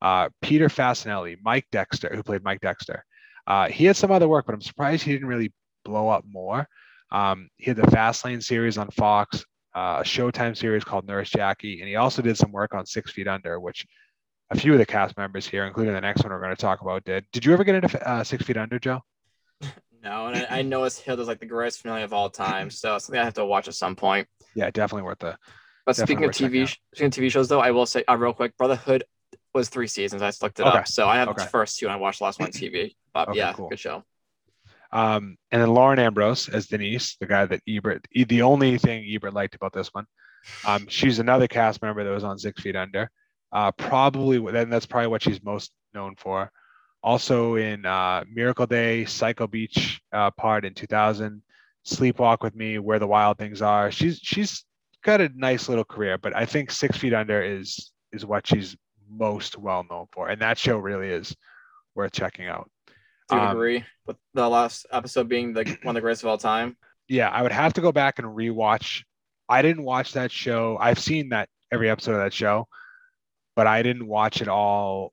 [0.00, 3.04] Uh, Peter Facinelli, Mike Dexter, who played Mike Dexter.
[3.46, 5.52] Uh, he had some other work, but I'm surprised he didn't really
[5.84, 6.66] blow up more.
[7.10, 9.44] Um, he had the Fastlane series on Fox,
[9.74, 13.12] uh, a Showtime series called Nurse Jackie, and he also did some work on Six
[13.12, 13.86] Feet Under, which
[14.50, 16.80] a few of the cast members here, including the next one we're going to talk
[16.80, 17.24] about, did.
[17.32, 19.00] Did you ever get into uh, Six Feet Under, Joe?
[20.02, 22.70] No, and I, I know it's hailed as like the greatest finale of all time,
[22.70, 24.28] so something I have to watch at some point.
[24.54, 25.36] Yeah, definitely worth the.
[25.86, 28.56] But speaking of TV, speaking of TV shows, though, I will say uh, real quick,
[28.56, 29.04] Brotherhood
[29.54, 30.22] was three seasons.
[30.22, 30.78] I just looked it Okay.
[30.78, 31.42] up, so I have Okay.
[31.42, 32.96] the first two, and I watched the last one on TV.
[33.12, 33.68] But Okay, yeah, cool.
[33.68, 34.04] good show.
[34.94, 39.34] Um, and then Lauren Ambrose as Denise, the guy that Ebert, the only thing Ebert
[39.34, 40.06] liked about this one.
[40.64, 43.10] Um, she's another cast member that was on Six Feet Under.
[43.52, 46.50] Uh, probably, then that's probably what she's most known for.
[47.02, 51.42] Also in uh, Miracle Day, Psycho Beach uh, part in 2000,
[51.84, 53.90] Sleepwalk with Me, Where the Wild Things Are.
[53.90, 54.64] She's she's
[55.02, 58.76] got a nice little career, but I think Six Feet Under is is what she's
[59.10, 61.34] most well known for, and that show really is
[61.94, 62.70] worth checking out.
[63.34, 66.38] Do Um, agree with the last episode being the one of the greatest of all
[66.38, 66.76] time?
[67.08, 69.04] yeah, I would have to go back and rewatch.
[69.48, 70.78] I didn't watch that show.
[70.80, 72.66] I've seen that every episode of that show,
[73.56, 75.12] but I didn't watch it all.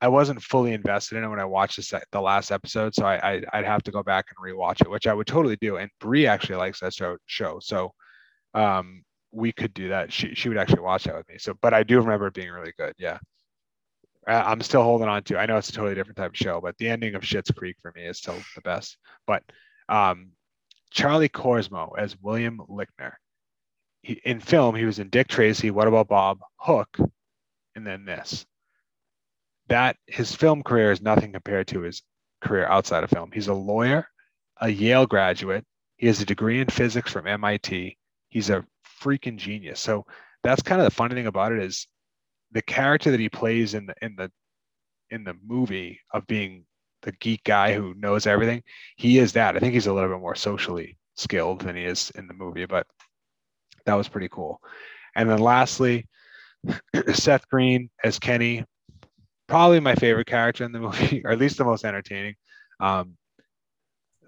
[0.00, 3.34] I wasn't fully invested in it when I watched the, the last episode, so I,
[3.34, 5.76] I I'd have to go back and rewatch it, which I would totally do.
[5.76, 7.92] And Brie actually likes that show, show so
[8.54, 10.12] um, we could do that.
[10.12, 11.38] She she would actually watch that with me.
[11.38, 12.94] So, but I do remember it being really good.
[12.98, 13.18] Yeah,
[14.26, 15.38] I'm still holding on to.
[15.38, 17.76] I know it's a totally different type of show, but the ending of Schitt's Creek
[17.82, 18.96] for me is still the best.
[19.26, 19.42] But
[19.88, 20.30] um,
[20.90, 23.14] Charlie Korsmo as William Lickner.
[24.02, 26.98] He, in film, he was in Dick Tracy, What About Bob, Hook,
[27.74, 28.44] and then this.
[29.68, 32.02] That his film career is nothing compared to his
[32.40, 33.30] career outside of film.
[33.32, 34.06] He's a lawyer,
[34.60, 35.64] a Yale graduate.
[35.96, 37.96] He has a degree in physics from MIT.
[38.28, 38.64] He's a
[39.00, 39.80] freaking genius.
[39.80, 40.04] So
[40.42, 41.86] that's kind of the funny thing about it is
[42.52, 44.30] the character that he plays in the in the
[45.10, 46.64] in the movie of being
[47.02, 48.62] the geek guy who knows everything
[48.96, 49.56] he is that.
[49.56, 52.64] I think he's a little bit more socially skilled than he is in the movie,
[52.64, 52.86] but
[53.86, 54.60] that was pretty cool.
[55.14, 56.06] And then lastly,
[57.12, 58.64] Seth Green as Kenny,
[59.48, 62.34] probably my favorite character in the movie, or at least the most entertaining.
[62.80, 63.16] Um,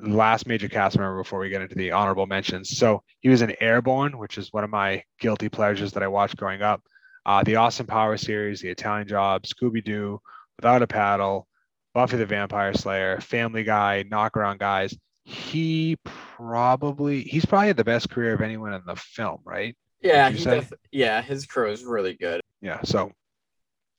[0.00, 2.76] last major cast member before we get into the honorable mentions.
[2.76, 6.37] So he was in Airborne, which is one of my guilty pleasures that I watched
[6.37, 6.82] growing up.
[7.26, 10.20] Uh, the Austin Power series, The Italian Job, Scooby Doo,
[10.58, 11.46] Without a Paddle,
[11.94, 14.94] Buffy the Vampire Slayer, Family Guy, Knockaround Guys.
[15.24, 19.74] He probably he's probably had the best career of anyone in the film, right?
[20.02, 22.40] Yeah, he def- yeah, his crew is really good.
[22.60, 22.80] Yeah.
[22.84, 23.10] So,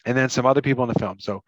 [0.06, 1.20] and then some other people in the film.
[1.20, 1.42] So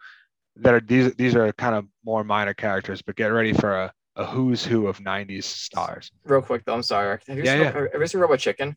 [0.56, 3.94] that are these these are kind of more minor characters, but get ready for a,
[4.16, 6.12] a who's who of '90s stars.
[6.26, 7.20] Real quick though, I'm sorry.
[7.28, 7.72] Have you, Yeah, seen, yeah.
[7.94, 8.76] have you seen Robot Chicken?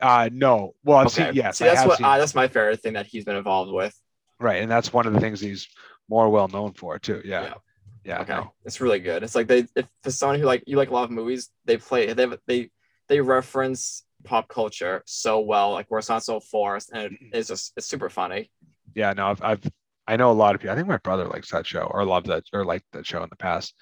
[0.00, 0.74] Uh no.
[0.84, 3.24] Well, I've seen yes, See, I that's what uh, that's my favorite thing that he's
[3.24, 3.94] been involved with.
[4.38, 5.68] right, and that's one of the things he's
[6.08, 7.22] more well known for too.
[7.24, 7.42] Yeah.
[7.42, 7.54] Yeah.
[8.02, 8.20] Yeah.
[8.22, 8.52] Okay, no.
[8.64, 9.22] it's really good.
[9.22, 11.76] It's like they, if for someone who like you like a lot of movies, they
[11.76, 12.70] play they they
[13.08, 17.48] they reference pop culture so well, like where it's not so forced, and it, it's
[17.48, 18.50] just it's super funny.
[18.94, 19.12] Yeah.
[19.12, 19.26] No.
[19.26, 19.70] I've, I've
[20.06, 20.72] I know a lot of people.
[20.72, 23.28] I think my brother likes that show or loved that or liked that show in
[23.30, 23.74] the past.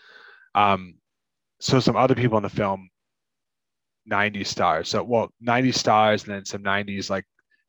[0.54, 0.96] Um,
[1.60, 2.90] so some other people in the film,
[4.10, 4.88] 90s stars.
[4.88, 7.24] So well, 90 stars and then some 90s like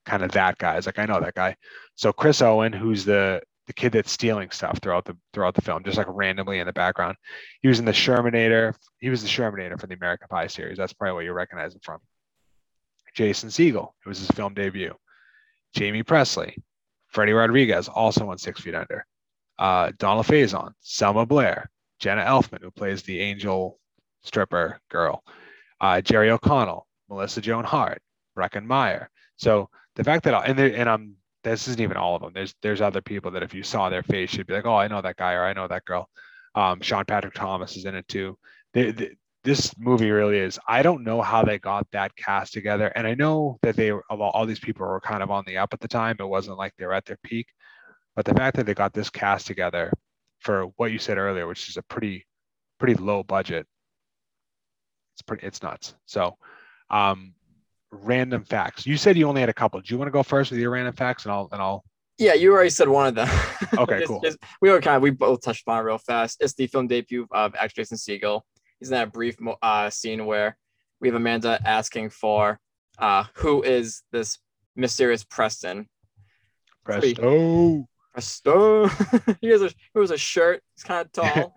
[0.06, 0.86] kind of that guys.
[0.86, 1.56] Like I know that guy.
[1.96, 5.84] So Chris Owen, who's the the kid that's stealing stuff throughout the throughout the film,
[5.84, 7.16] just like randomly in the background.
[7.62, 8.74] He was in the Shermanator.
[9.00, 10.78] He was the Shermanator for the American Pie series.
[10.78, 12.00] That's probably what you recognize him from.
[13.14, 14.96] Jason Segel, it was his film debut.
[15.78, 16.56] Jaime Pressly,
[17.10, 19.06] Freddy Rodriguez, also on Six Feet Under.
[19.60, 23.78] Uh, Donald Faison, Selma Blair, Jenna Elfman, who plays the angel
[24.24, 25.24] stripper girl,
[25.82, 28.02] uh, Jerry O'Connell, Melissa Joan Hart,
[28.38, 29.10] Breckin Meyer.
[29.38, 32.32] So the fact that and, there- and I'm this isn't even all of them.
[32.34, 34.88] There's there's other people that if you saw their face, you'd be like, oh, I
[34.88, 36.10] know that guy or I know that girl.
[36.56, 38.38] Um, Sean Patrick Thomas is in it too.
[38.74, 39.12] They, they,
[39.46, 40.60] this movie really is.
[40.68, 44.04] I don't know how they got that cast together, and I know that they all,
[44.22, 46.18] all these people were kind of on the up at the time.
[46.20, 47.48] It wasn't like they were at their peak,
[48.18, 49.94] but the fact that they got this cast together
[50.40, 52.26] for what you said earlier, which is a pretty
[52.80, 53.66] pretty low budget,
[55.20, 55.96] it's pretty it's nuts.
[56.06, 56.38] So,
[56.90, 57.34] um,
[57.92, 58.86] random facts.
[58.88, 59.82] You said you only had a couple.
[59.82, 61.84] Do you want to go first with your random facts, and I'll and I'll.
[62.18, 63.28] Yeah, you already said one of them.
[63.78, 64.22] Okay, It's cool.
[64.22, 66.38] just- we were kind of we both touched upon it real fast.
[66.40, 68.42] It's the film debut of actor Jason Segel.
[68.80, 70.58] He's in that brief uh, scene where
[71.02, 72.60] we have Amanda asking for
[72.98, 74.38] uh, who is this
[74.78, 75.88] mysterious Preston.
[76.86, 77.86] Presto.
[78.14, 78.90] Preston.
[79.42, 80.62] he has a he has a shirt.
[80.76, 81.56] He's kind of tall.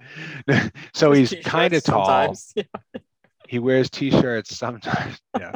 [0.93, 2.35] so he's kind of tall.
[2.57, 2.63] Yeah.
[3.53, 5.21] He wears t-shirts sometimes.
[5.39, 5.53] Yeah.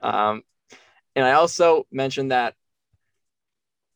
[0.00, 0.42] Um,
[1.14, 2.54] and I also mentioned that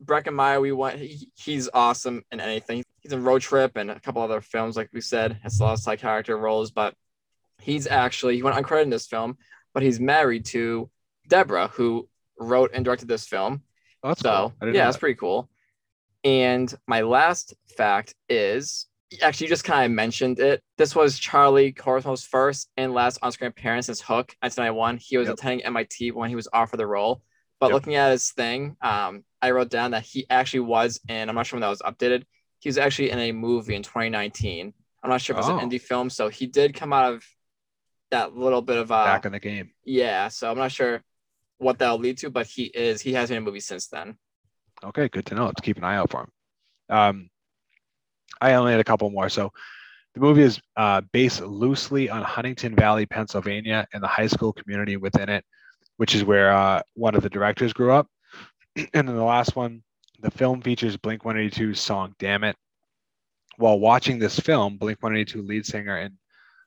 [0.04, 2.84] Breckin Meyer, we want he, he's awesome in anything.
[3.00, 5.72] He's in Road Trip and a couple other films, like we said, has a lot
[5.72, 6.94] of side character roles, but
[7.62, 9.38] he's actually he went uncredited in this film,
[9.72, 10.90] but he's married to
[11.28, 13.62] Deborah, who wrote and directed this film.
[14.02, 14.68] Oh, that's so cool.
[14.68, 15.48] Yeah, know that's pretty cool.
[16.24, 18.86] And my last fact is
[19.22, 20.62] actually you just kind of mentioned it.
[20.78, 24.98] This was Charlie Corso's first and last on-screen appearance since Hook 1991.
[24.98, 25.34] He was Yep.
[25.38, 27.22] attending MIT when he was offered the role.
[27.58, 27.74] But Yep.
[27.74, 31.28] looking at his thing, um, I wrote down that he actually was in.
[31.28, 32.24] I'm not sure when that was updated.
[32.60, 34.72] He was actually in a movie in 2019.
[35.02, 35.58] I'm not sure if it was Oh.
[35.58, 37.24] an indie film, so he did come out of
[38.10, 39.72] that little bit of uh, Back in the game.
[39.84, 40.28] yeah.
[40.28, 41.02] So I'm not sure
[41.58, 43.00] what that'll lead to, but he is.
[43.00, 44.18] He has been in a movie since then.
[44.82, 45.46] Okay, good to know.
[45.46, 46.32] Let's keep an eye out for him.
[46.96, 47.30] Um,
[48.40, 49.28] I only had a couple more.
[49.28, 49.52] So
[50.14, 54.96] the movie is uh, based loosely on Huntington Valley, Pennsylvania, and the high school community
[54.96, 55.44] within it,
[55.98, 58.08] which is where uh, one of the directors grew up.
[58.76, 59.82] and then the last one,
[60.20, 62.56] the film features Blink 182's song "Dammit."
[63.56, 66.14] While watching this film, Blink 182 lead singer and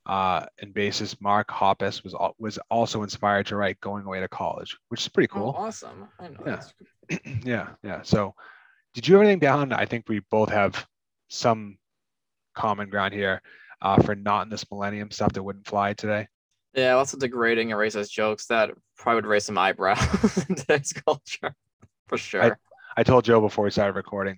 [0.05, 4.77] uh, and bassist Mark Hoppus was was also inspired to write "Going Away to College,"
[4.89, 5.55] which is pretty cool.
[5.57, 6.07] Oh, awesome.
[6.19, 6.37] I know.
[6.45, 6.45] Yeah.
[6.45, 6.73] that's-
[7.45, 8.01] yeah, yeah.
[8.03, 8.35] So,
[8.93, 9.73] did you have anything down?
[9.73, 10.85] I think we both have
[11.33, 11.77] some
[12.55, 13.41] common ground here
[13.81, 16.27] uh, for not in this millennium stuff that wouldn't fly today.
[16.73, 20.93] Yeah, lots of degrading and racist jokes that probably would raise some eyebrows in today's
[20.93, 21.55] culture,
[22.07, 22.57] for sure.
[22.95, 24.37] I told Joe before we started recording,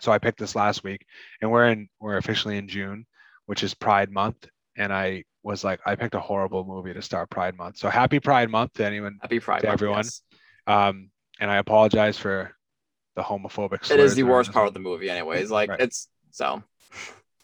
[0.00, 1.06] so I picked this last week,
[1.40, 3.06] and we're in we're officially in June,
[3.46, 7.30] which is Pride Month, and I was like, I picked a horrible movie to start
[7.30, 7.78] Pride Month.
[7.78, 10.04] So happy Pride Month to anyone, Happy Pride, to Month, everyone.
[10.04, 10.22] yes.
[10.66, 12.54] um, and I apologize for
[13.18, 13.82] the homophobic.
[13.82, 15.50] It slurs the that are in worst part of the movie, anyways.
[15.50, 15.80] Like Right.
[15.80, 16.62] it's so.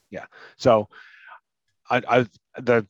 [0.09, 0.27] Yeah.
[0.57, 0.89] So,
[1.91, 2.27] I, I
[2.61, 2.87] the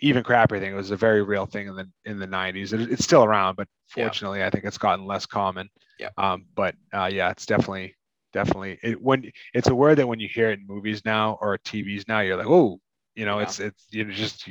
[0.00, 2.72] even crappier thing it was a very real thing in the in the 90s.
[2.72, 4.04] It, it's still around, but Yeah.
[4.04, 5.68] fortunately, I think it's gotten less common.
[5.98, 6.08] Yeah.
[6.16, 7.94] Um, but uh, yeah, it's definitely
[8.32, 11.58] definitely it when it's a word that when you hear it in movies now or
[11.58, 12.80] TVs now, you're like, oh,
[13.14, 13.44] you know, Yeah.
[13.44, 14.48] it's it's you know just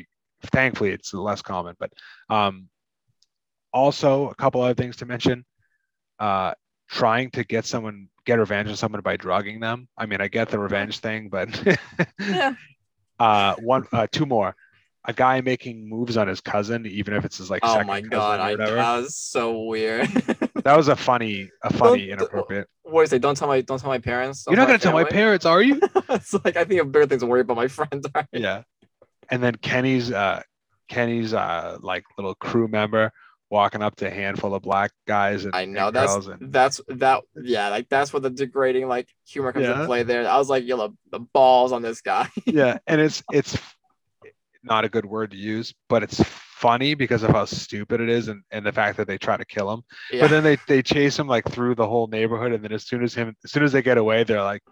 [0.53, 1.75] thankfully it's less common.
[1.79, 1.91] But
[2.29, 2.69] um,
[3.73, 5.43] also a couple other things to mention.
[6.19, 6.53] Uh,
[6.89, 9.87] trying to get someone get revenge on someone by drugging them.
[9.97, 11.49] I mean, I get the revenge thing, but
[12.19, 12.53] Yeah.
[13.19, 14.55] uh one uh two more
[15.05, 18.01] a guy making moves on his cousin even if it's his like Oh second my
[18.01, 20.07] cousin god, or I that was so weird.
[20.63, 23.19] that was a funny a funny Don't- inappropriate what do you say?
[23.19, 24.45] Don't tell my don't tell my parents.
[24.47, 25.43] you're not going to tell my parents.
[25.43, 25.81] parents are you
[26.15, 28.05] it's like I think of bigger things to worry about my friends.
[28.13, 28.27] Right?
[28.31, 28.63] yeah
[29.29, 30.41] and then kenny's uh
[30.89, 33.11] kenny's uh like little crew member
[33.49, 36.81] walking up to a handful of black guys and, I know and that's and that's
[36.89, 39.73] that yeah like that's where the degrading like humor comes Yeah.
[39.73, 40.27] into play there.
[40.27, 42.27] I was like, yo, the, the balls on this guy.
[42.45, 43.57] yeah and it's it's
[44.63, 48.27] not a good word to use but it's funny because of how stupid it is
[48.27, 49.81] and, and the fact that they try to kill him
[50.11, 50.21] yeah.
[50.21, 53.03] but then they they chase him like through the whole neighborhood and then as soon
[53.03, 54.63] as him as soon as they get away they're like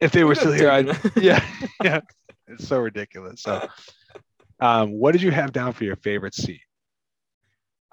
[0.00, 1.42] if they were still here i'd yeah
[1.82, 2.00] yeah
[2.46, 3.66] it's so ridiculous so
[4.60, 6.60] um what did you have down for your favorite scene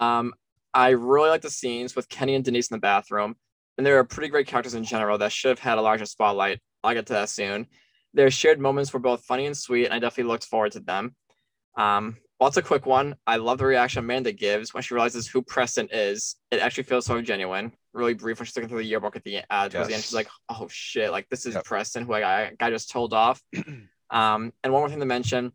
[0.01, 0.33] Um,
[0.73, 3.35] I really like the scenes with Kenny and Denise in the bathroom,
[3.77, 6.59] and there are pretty great characters in general that should have had a larger spotlight.
[6.83, 7.67] I'll get to that soon.
[8.13, 11.15] Their shared moments were both funny and sweet, and I definitely looked forward to them.
[11.77, 13.15] Um, lots a quick one.
[13.27, 16.35] I love the reaction Amanda gives when she realizes who Preston is.
[16.49, 17.71] It actually feels so genuine.
[17.93, 20.03] Really brief when she's looking through the yearbook at the uh, towards the end.
[20.03, 21.11] She's like, "Oh shit!
[21.11, 21.65] Like this is Yep.
[21.65, 23.41] Preston, who I, I, I just told off."
[24.09, 25.51] um, and one more thing to mention,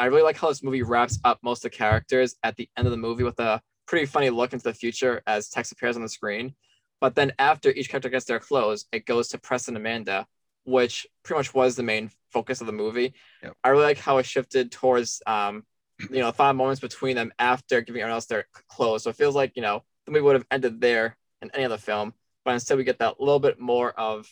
[0.00, 2.86] I really like how this movie wraps up most of the characters at the end
[2.86, 6.00] of the movie with a pretty funny look into the future as text appears on
[6.00, 6.54] the screen.
[7.02, 10.26] But then after each character gets their clothes, it goes to Preston and Amanda,
[10.64, 13.12] which pretty much was the main focus of the movie.
[13.42, 13.52] Yep.
[13.62, 15.64] I really like how it shifted towards, um,
[16.10, 19.02] you know, five moments between them after giving everyone else their clothes.
[19.02, 21.76] So it feels like, you know, the movie would have ended there in any other
[21.76, 22.14] film,
[22.46, 24.26] but instead we get that little bit more of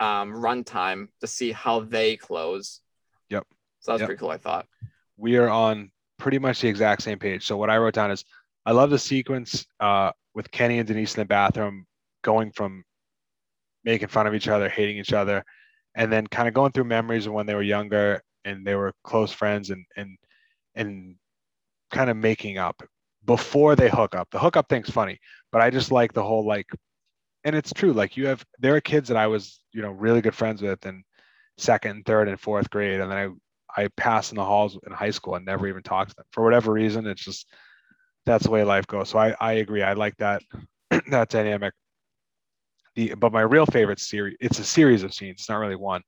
[0.00, 2.80] um, runtime to see how they close.
[3.28, 3.46] Yep.
[3.80, 4.08] So that was Yep.
[4.08, 4.30] pretty cool.
[4.30, 4.66] I thought.
[5.16, 7.46] we are on pretty much the exact same page.
[7.46, 8.24] So what I wrote down is
[8.66, 11.86] I love the sequence uh, with Kenny and Denise in the bathroom
[12.22, 12.84] going from
[13.84, 15.44] making fun of each other, hating each other,
[15.94, 18.92] and then kind of going through memories of when they were younger and they were
[19.04, 20.16] close friends and and
[20.74, 21.16] and
[21.90, 22.82] kind of making up
[23.24, 24.28] before they hook up.
[24.30, 25.18] The hookup thing's funny,
[25.52, 26.66] but I just like the whole like
[27.44, 30.20] and it's true, like you have there are kids that I was, you know, really
[30.20, 31.02] good friends with in
[31.58, 33.28] second, third, and fourth grade, and then I
[33.76, 36.44] I pass in the halls in high school and never even talk to them for
[36.44, 37.06] whatever reason.
[37.06, 37.46] It's just
[38.26, 39.08] that's the way life goes.
[39.08, 39.82] So I, I agree.
[39.82, 40.42] I like that
[41.08, 41.74] that dynamic.
[42.96, 45.40] The but my real favorite series, it's a series of scenes.
[45.40, 46.02] It's not really one,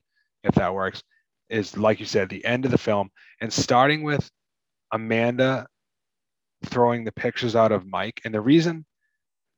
[0.44, 1.03] if that works.
[1.48, 4.31] Is like you said, the end of the film and starting with
[4.90, 5.66] Amanda
[6.64, 8.20] throwing the pictures out of Mike.
[8.25, 8.85] And the reason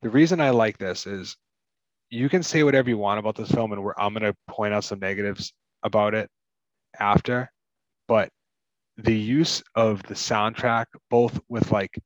[0.03, 1.37] the reason I like this is
[2.11, 4.85] you can say whatever you want about this film, and I'm going to point out
[4.85, 6.29] some negatives about it
[6.99, 7.51] after
[8.09, 8.31] but
[8.97, 11.99] the use of the soundtrack, both with like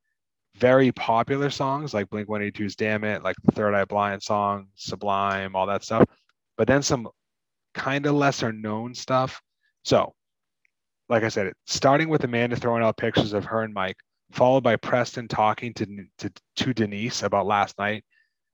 [0.57, 5.67] very popular songs like Blink 182's Dammit, like the Third Eye Blind song, Sublime, all
[5.67, 6.05] that stuff,
[6.57, 7.09] but then some
[7.75, 9.41] kind of lesser known stuff.
[9.85, 10.15] So,
[11.09, 13.97] like I said, starting with Amanda throwing out pictures of her and Mike,
[14.33, 15.87] followed by Preston talking to,
[16.19, 18.05] to, to Denise about last night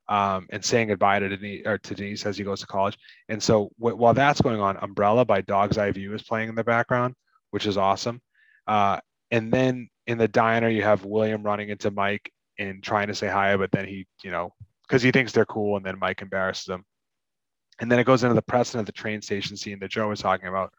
[0.09, 2.97] um, and saying goodbye to Denise, or to Denise as he goes to college.
[3.29, 6.55] And so wh- while that's going on, Umbrella by Dog's Eye View is playing in
[6.55, 7.15] the background
[7.55, 8.21] which is awesome.
[8.67, 8.99] Uh,
[9.31, 13.29] and then in the diner, you have William running into Mike and trying to say
[13.29, 16.67] hi, but then he, you know, because he thinks they're cool, and then Mike embarrasses
[16.67, 16.85] him.
[17.79, 20.19] And then it goes into the Preston at the train station scene that Joe was
[20.19, 20.73] talking about,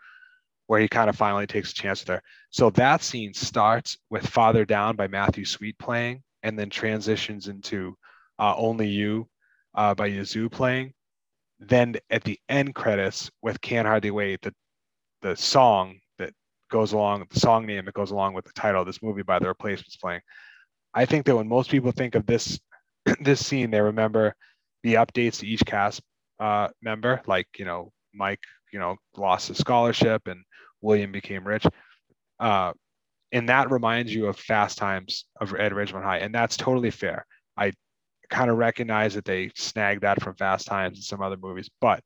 [0.68, 2.22] where he kind of finally takes a chance with her.
[2.50, 7.96] So that scene starts with Farther Down by Matthew Sweet playing, and then transitions into
[8.38, 9.30] uh, Only You
[9.76, 10.92] uh, by Yazoo playing.
[11.58, 14.54] Then at the end credits with Can't Hardly Wait, the
[15.22, 16.00] the song
[16.76, 19.40] goes along the song name that goes along with the title of this movie by
[19.40, 20.20] the replacements playing.
[20.94, 22.60] I think that when most people think of this
[23.22, 24.36] this scene, they remember
[24.84, 26.02] the updates to each cast
[26.38, 30.44] uh, member, like you know Mike, you know lost his scholarship and
[30.82, 31.66] William became rich,
[32.42, 32.74] uh,
[33.32, 37.26] and that reminds you of Fast Times of Ed Ridgemont High, and that's totally fair.
[37.56, 37.72] I
[38.30, 42.04] kind of recognize that they snagged that from Fast Times and some other movies, but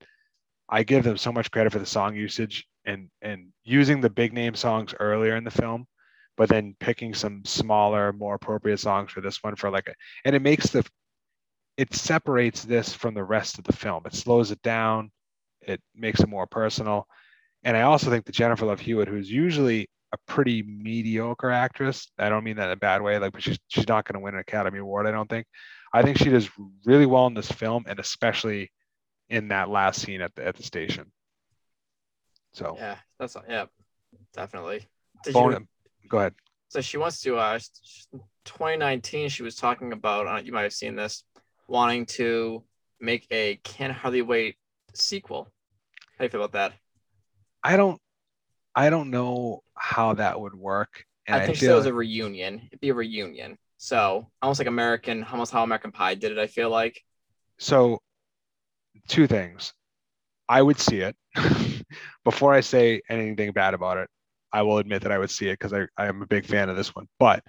[0.70, 4.34] I give them so much credit for the song usage and and using the big
[4.34, 5.86] name songs earlier in the film,
[6.38, 9.94] but then picking some smaller, more appropriate songs for this one for like a
[10.26, 10.86] and it makes the
[11.78, 14.04] it separates this from the rest of the film.
[14.06, 15.12] It slows it down,
[15.62, 17.08] it makes it more personal.
[17.64, 22.30] And I also think that Jennifer Love Hewitt, who's usually a pretty mediocre actress, I
[22.30, 24.34] don't mean that in a bad way, like but she's she's not going to win
[24.34, 25.46] an Academy Award, I don't think.
[25.94, 26.50] I think she does
[26.86, 28.72] really well in this film, and especially
[29.30, 31.12] in that last scene at the at the station.
[32.54, 33.66] So Yeah, that's yeah,
[34.34, 34.88] definitely.
[35.24, 35.68] Did you,
[36.08, 36.34] go ahead.
[36.70, 37.38] so she wants to.
[37.38, 37.60] Uh,
[38.46, 40.28] 2019, she was talking about.
[40.28, 41.24] Uh, you might have seen this,
[41.68, 42.64] wanting to
[43.00, 44.56] make a Can't Hardly Wait
[44.94, 45.48] sequel.
[46.18, 46.74] How do you feel about that?
[47.64, 48.00] I don't
[48.76, 51.06] I don't know how that would work.
[51.28, 51.74] And I think so.
[51.74, 52.62] It was a reunion.
[52.68, 53.58] It'd be a reunion.
[53.78, 56.38] So almost like American, almost how American Pie did it.
[56.38, 57.04] I feel like.
[57.58, 58.00] so
[59.08, 59.74] two things.
[60.48, 61.16] I would see it.
[62.24, 64.10] Before I say anything bad about it,
[64.52, 66.70] I will admit that I would see it because I, I am a big fan
[66.70, 67.08] of this one.
[67.20, 67.44] But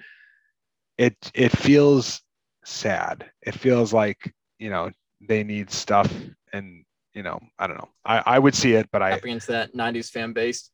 [0.98, 2.20] it it feels
[2.64, 3.30] sad.
[3.42, 4.90] It feels like, you know,
[5.26, 6.12] they need stuff
[6.52, 7.88] and you know, I don't know.
[8.04, 10.70] I, I would see it, but I Tapping into that 90s fan base.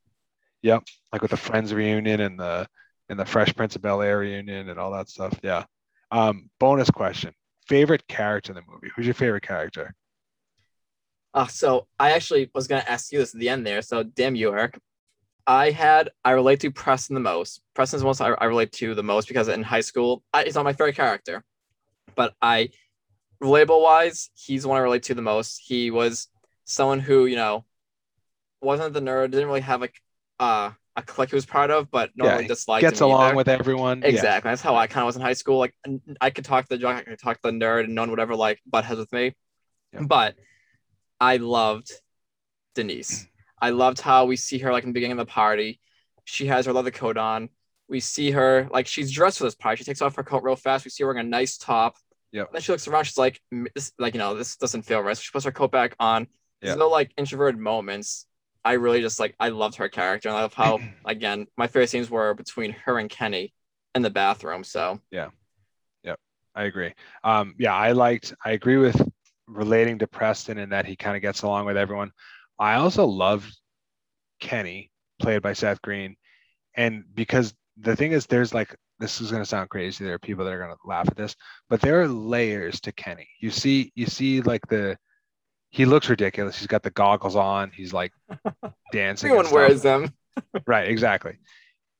[0.61, 0.83] Yep.
[1.11, 2.67] Like with the Friends reunion and the
[3.09, 5.37] and the Fresh Prince of Bel Air reunion and all that stuff.
[5.43, 5.63] Yeah.
[6.11, 7.33] Um, bonus question:
[7.67, 8.91] favorite character in the movie?
[8.95, 9.93] Who's your favorite character?
[11.37, 13.83] Uh, so I actually was gonna ask you this at the end there.
[13.83, 14.79] So damn you, Eric.
[15.45, 17.61] I had I relate to Preston the most.
[17.75, 20.55] Preston's the most I, I relate to the most because in high school I, he's
[20.55, 21.43] not my favorite character,
[22.15, 22.71] but I
[23.41, 25.61] relatable wise he's the one I relate to the most.
[25.63, 26.27] He was
[26.65, 27.65] someone who you know
[28.59, 29.93] wasn't the nerd, didn't really have like
[30.39, 32.81] uh, a clique he was part of, but normally he disliked.
[32.81, 33.35] Gets along either.
[33.35, 34.01] with everyone.
[34.01, 34.07] Yeah.
[34.07, 34.49] Exactly.
[34.49, 35.59] That's how I kind of was in high school.
[35.59, 35.75] Like
[36.19, 38.09] I could talk to the jock, I could talk to the nerd, and no one
[38.09, 39.35] would ever like butt heads with me.
[39.93, 40.01] Yeah.
[40.01, 40.35] But
[41.19, 41.91] I loved
[42.75, 43.27] Denise.
[43.61, 45.79] I loved how we see her like in the beginning of the party.
[46.25, 47.49] She has her leather coat on.
[47.89, 49.77] We see her like she's dressed for this party.
[49.77, 50.85] She takes off her coat real fast.
[50.85, 51.95] We see her wearing a nice top.
[52.33, 52.47] Yep.
[52.47, 53.05] And then she looks around.
[53.05, 53.41] She's like,
[53.73, 55.15] this, like you know, this doesn't feel right.
[55.15, 56.27] So she puts her coat back on.
[56.61, 56.79] There's Yeah.
[56.79, 58.25] no like introverted moments.
[58.65, 60.27] I really just like I loved her character.
[60.29, 63.53] And I love how again my favorite scenes were between her and Kenny
[63.95, 64.63] in the bathroom.
[64.65, 65.29] So yeah,
[66.03, 66.15] yeah,
[66.53, 66.93] I agree.
[67.23, 68.33] Um, yeah, I liked.
[68.43, 69.01] I agree with
[69.47, 72.11] relating to Preston and that he kind of gets along with everyone.
[72.59, 73.55] I also loved
[74.39, 76.15] Kenny, played by Seth Green,
[76.75, 80.03] and because the thing is, there's like this is going to sound crazy.
[80.03, 81.35] There are people that are going to laugh at this,
[81.69, 83.27] but there are layers to Kenny.
[83.39, 84.97] You see, you see, like the
[85.69, 86.57] he looks ridiculous.
[86.57, 87.71] He's got the goggles on.
[87.71, 88.11] He's like
[88.91, 89.29] dancing.
[89.29, 90.11] Everyone wears them.
[90.67, 91.37] right exactly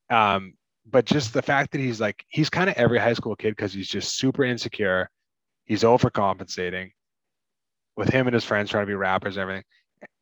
[0.09, 0.53] um
[0.85, 3.73] but just the fact that he's like he's kind of every high school kid because
[3.73, 5.09] he's just super insecure
[5.65, 6.91] he's overcompensating
[7.97, 9.63] with him and his friends trying to be rappers and everything.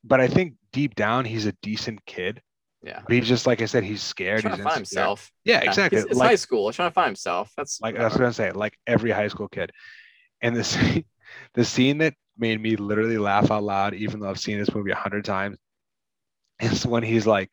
[0.03, 2.41] But i think deep down he's a decent kid.
[2.81, 3.01] Yeah.
[3.01, 4.41] but he's just like i said he's scared.
[4.41, 5.31] Trying he's to find himself.
[5.43, 5.99] yeah Yeah, exactly.
[5.99, 6.67] It's, it's like, high school.
[6.67, 7.51] He's trying to find himself.
[7.57, 8.55] That's like that's what i'm saying.
[8.55, 9.71] Like every high school kid.
[10.41, 11.05] And the scene
[11.53, 14.91] the scene that made me literally laugh out loud even though i've seen this movie
[14.91, 15.57] a hundred times
[16.59, 17.49] is when he's like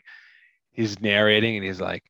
[0.73, 2.03] he's narrating and he's like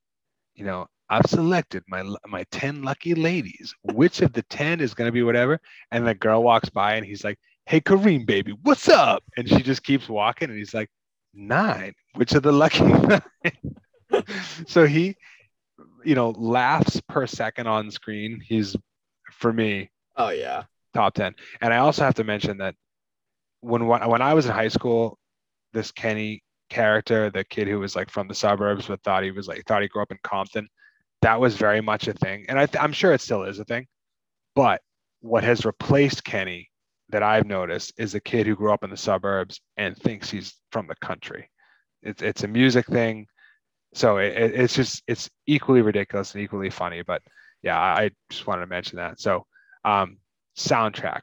[0.55, 3.75] you know i've selected my my 10 lucky ladies.
[3.83, 5.61] Which of the 10 is going to be whatever?
[5.91, 9.23] And the girl walks by and he's like hey kareem baby what's up?
[9.37, 10.91] And she just keeps walking and he's like
[11.35, 13.23] nine which of the lucky nine?
[14.67, 15.17] So he
[16.05, 18.41] you know laughs per second on screen.
[18.45, 18.77] He's
[19.31, 20.65] for me oh yeah.
[20.93, 22.75] top 10 and i also have to mention that
[23.61, 25.19] when when i was in high school
[25.73, 29.49] this kenny character the kid who was like from the suburbs but thought he was
[29.49, 30.69] like thought he grew up in compton
[31.23, 32.45] that was very much a thing.
[32.49, 33.87] And I th- i'm sure it still is a thing.
[34.55, 34.83] But
[35.21, 36.69] what has replaced kenny
[37.13, 40.55] that i've noticed is a kid who grew up in the suburbs and thinks he's
[40.73, 41.49] from the country.
[42.03, 43.27] It's, it's a music thing.
[43.95, 47.23] So it, it- it's just it's equally ridiculous and equally funny but
[47.63, 49.21] yeah i I just wanted to mention that.
[49.21, 49.47] So
[49.85, 50.17] um
[50.57, 51.23] soundtrack.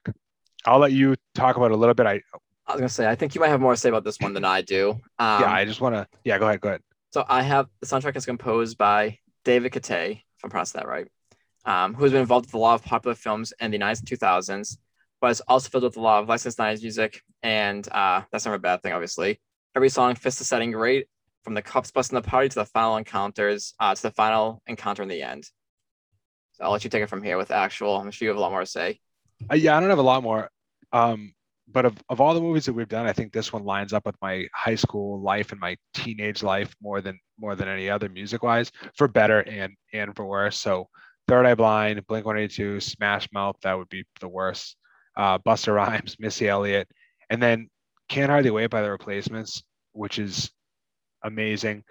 [0.65, 2.05] I'll let you talk about it a little bit.
[2.05, 2.21] I
[2.67, 4.33] I was gonna say I think you might have more to say about this one
[4.33, 4.91] than I do.
[4.91, 6.81] Um, yeah i just want to yeah go ahead go ahead.
[7.11, 11.07] So I have the soundtrack is composed by David Kitay, if I'm pronouncing that right,
[11.65, 14.07] um, who has been involved with a lot of popular films in the 90s and
[14.07, 14.77] 2000s,
[15.21, 18.55] but it's also filled with a lot of licensed 90s music, and uh, that's never
[18.55, 19.39] a bad thing, obviously.
[19.75, 21.07] Every song fits the setting great,
[21.43, 25.03] from the cops busting the party to the final encounters, uh, to the final encounter
[25.03, 25.49] in the end.
[26.53, 27.97] So I'll let you take it from here with actual.
[27.97, 28.99] I'm sure you have a lot more to say.
[29.49, 30.49] Uh, yeah, I don't have a lot more.
[30.91, 31.33] Um,
[31.71, 34.05] but of, of all the movies that we've done, I think this one lines up
[34.05, 38.09] with my high school life and my teenage life more than more than any other
[38.09, 40.59] music wise, for better and and for worse.
[40.59, 40.87] So
[41.27, 44.75] Third Eye Blind, Blink 182, Smash Mouth, that would be the worst.
[45.19, 46.87] Uh, Busta Rhymes, Missy Elliott,
[47.29, 47.69] and then
[48.07, 50.51] Can't Hardly Wait by the Replacements, which is
[51.23, 51.83] amazing.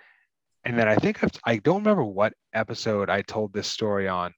[0.64, 4.32] And then I think I've, I don't remember what episode I told this story on,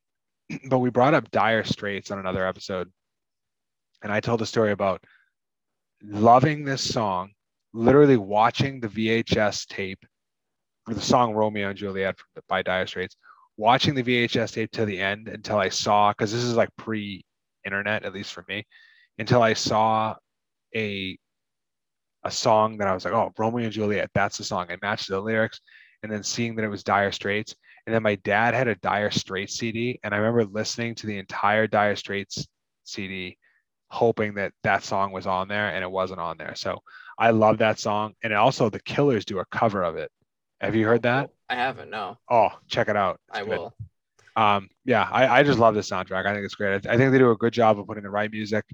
[0.69, 2.91] but we brought up Dire Straits on another episode
[4.03, 5.03] and I told the story about
[6.03, 7.33] loving this song,
[7.73, 10.05] literally watching the VHS tape
[10.87, 12.17] for the song Romeo and Juliet
[12.49, 13.17] by Dire Straits,
[13.57, 17.25] watching the VHS tape to the end until I saw, because this is like pre
[17.65, 18.67] internet, at least for me,
[19.19, 20.15] until I saw
[20.75, 21.19] a
[22.25, 24.67] a song that I was like, oh, Romeo and Juliet, that's the song.
[24.69, 25.61] I matched the lyrics
[26.03, 27.55] and then seeing that it was Dire Straits.
[27.87, 31.19] And then my dad had a Dire Straits CD, and I remember listening to the
[31.19, 32.47] entire Dire Straits
[32.85, 33.39] CD
[33.89, 36.55] hoping that that song was on there and it wasn't on there.
[36.55, 36.81] So
[37.19, 38.15] I love that song.
[38.23, 40.11] And also the Killers do a cover of it.
[40.61, 41.31] Have you heard that?
[41.49, 42.19] I haven't, no.
[42.31, 43.19] Oh, check it out.
[43.29, 43.49] It's I good.
[43.49, 43.75] will.
[44.37, 46.27] Um, yeah, I, I just love the soundtrack.
[46.27, 46.87] I think it's great.
[46.87, 48.65] I, I think they do a good job of putting the right music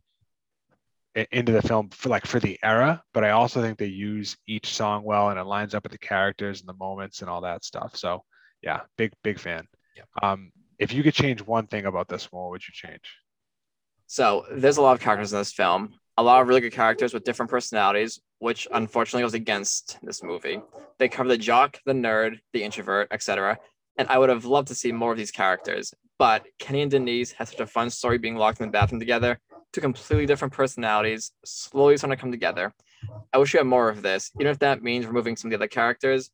[1.17, 4.37] i- into the film for like for the era, but I also think they use
[4.47, 7.41] each song well and it lines up with the characters and the moments and all
[7.43, 7.97] that stuff.
[7.97, 8.23] So
[8.63, 9.67] yeah, big, big fan.
[10.23, 13.17] Um, if you could change one thing about this one, what would you change?
[14.07, 17.13] So there's a lot of characters in this film, a lot of really good characters
[17.13, 20.61] with different personalities, which unfortunately goes against this movie.
[20.99, 23.59] They cover the jock, the nerd, the introvert, etc.
[23.99, 25.93] And I would have loved to see more of these characters.
[26.19, 29.39] But Kenny and Denise had such a fun story being locked in the bathroom together,
[29.73, 32.73] two completely different personalities, slowly starting to come together.
[33.33, 35.57] I wish we had more of this, even if that means removing some of the
[35.57, 36.31] other characters.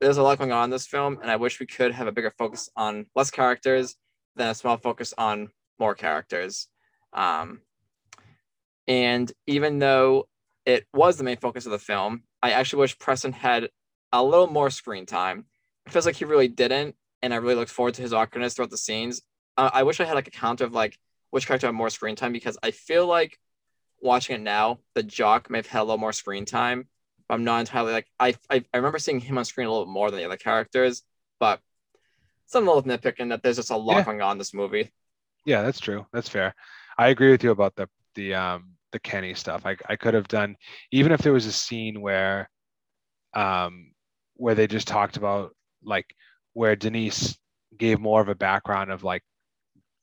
[0.00, 2.12] There's a lot going on in this film, and I wish we could have a
[2.12, 3.96] bigger focus on less characters
[4.36, 5.48] than a small focus on
[5.78, 6.68] more characters.
[7.12, 7.60] Um,
[8.86, 10.28] and even though
[10.66, 13.70] it was the main focus of the film, I actually wish Preston had
[14.12, 15.46] a little more screen time.
[15.86, 18.70] It feels like he really didn't, and I really looked forward to his awkwardness throughout
[18.70, 19.22] the scenes.
[19.56, 20.98] Uh, I wish I had like a count of like
[21.30, 23.38] which character had more screen time because I feel like
[24.02, 26.88] watching it now, the jock may have had a little more screen time.
[27.28, 29.86] But I'm not entirely like I, I I remember seeing him on screen a little
[29.86, 31.02] more than the other characters,
[31.40, 31.60] but
[32.46, 34.04] some little nitpicking that there's just a lot Yeah.
[34.04, 34.92] going on in this movie.
[35.44, 36.06] Yeah, that's true.
[36.12, 36.54] That's fair.
[36.98, 39.66] I agree with you about the the um the Kenny stuff.
[39.66, 40.56] I I could have done
[40.92, 42.48] even if there was a scene where
[43.34, 43.92] um
[44.36, 45.54] where they just talked about
[45.84, 46.06] like
[46.52, 47.36] where Denise
[47.76, 49.22] gave more of a background of like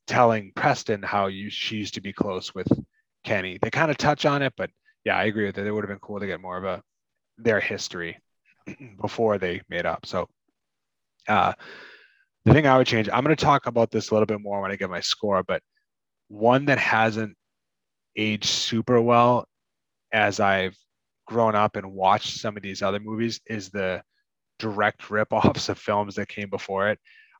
[0.07, 2.67] telling Preston how you she used to be close with
[3.23, 3.57] Kenny.
[3.61, 4.69] They kind of touch on it, but
[5.05, 5.65] yeah, I agree with it.
[5.65, 6.81] It would have been cool to get more of a
[7.37, 8.19] their history
[9.01, 10.05] before they made up.
[10.05, 10.27] So
[11.27, 11.53] uh
[12.45, 14.61] the thing I would change, I'm going to talk about this a little bit more
[14.61, 15.61] when I get my score, but
[16.27, 17.37] one that hasn't
[18.15, 19.45] aged super well
[20.11, 20.75] as I've
[21.27, 24.01] grown up and watched some of these other movies is the
[24.61, 26.99] direct rip-offs of films that came before it.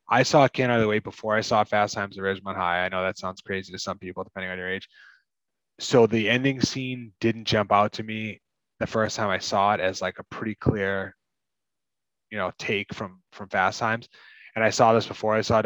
[0.10, 2.84] I saw Can't Hardly Wait before I saw Fast Times at Ridgemont High.
[2.84, 4.90] I know that sounds crazy to some people, depending on your age.
[5.80, 8.42] So the ending scene didn't jump out to me
[8.80, 11.16] the first time I saw it as like a pretty clear,
[12.30, 14.10] you know, take from from Fast Times.
[14.56, 15.62] And I saw this before I saw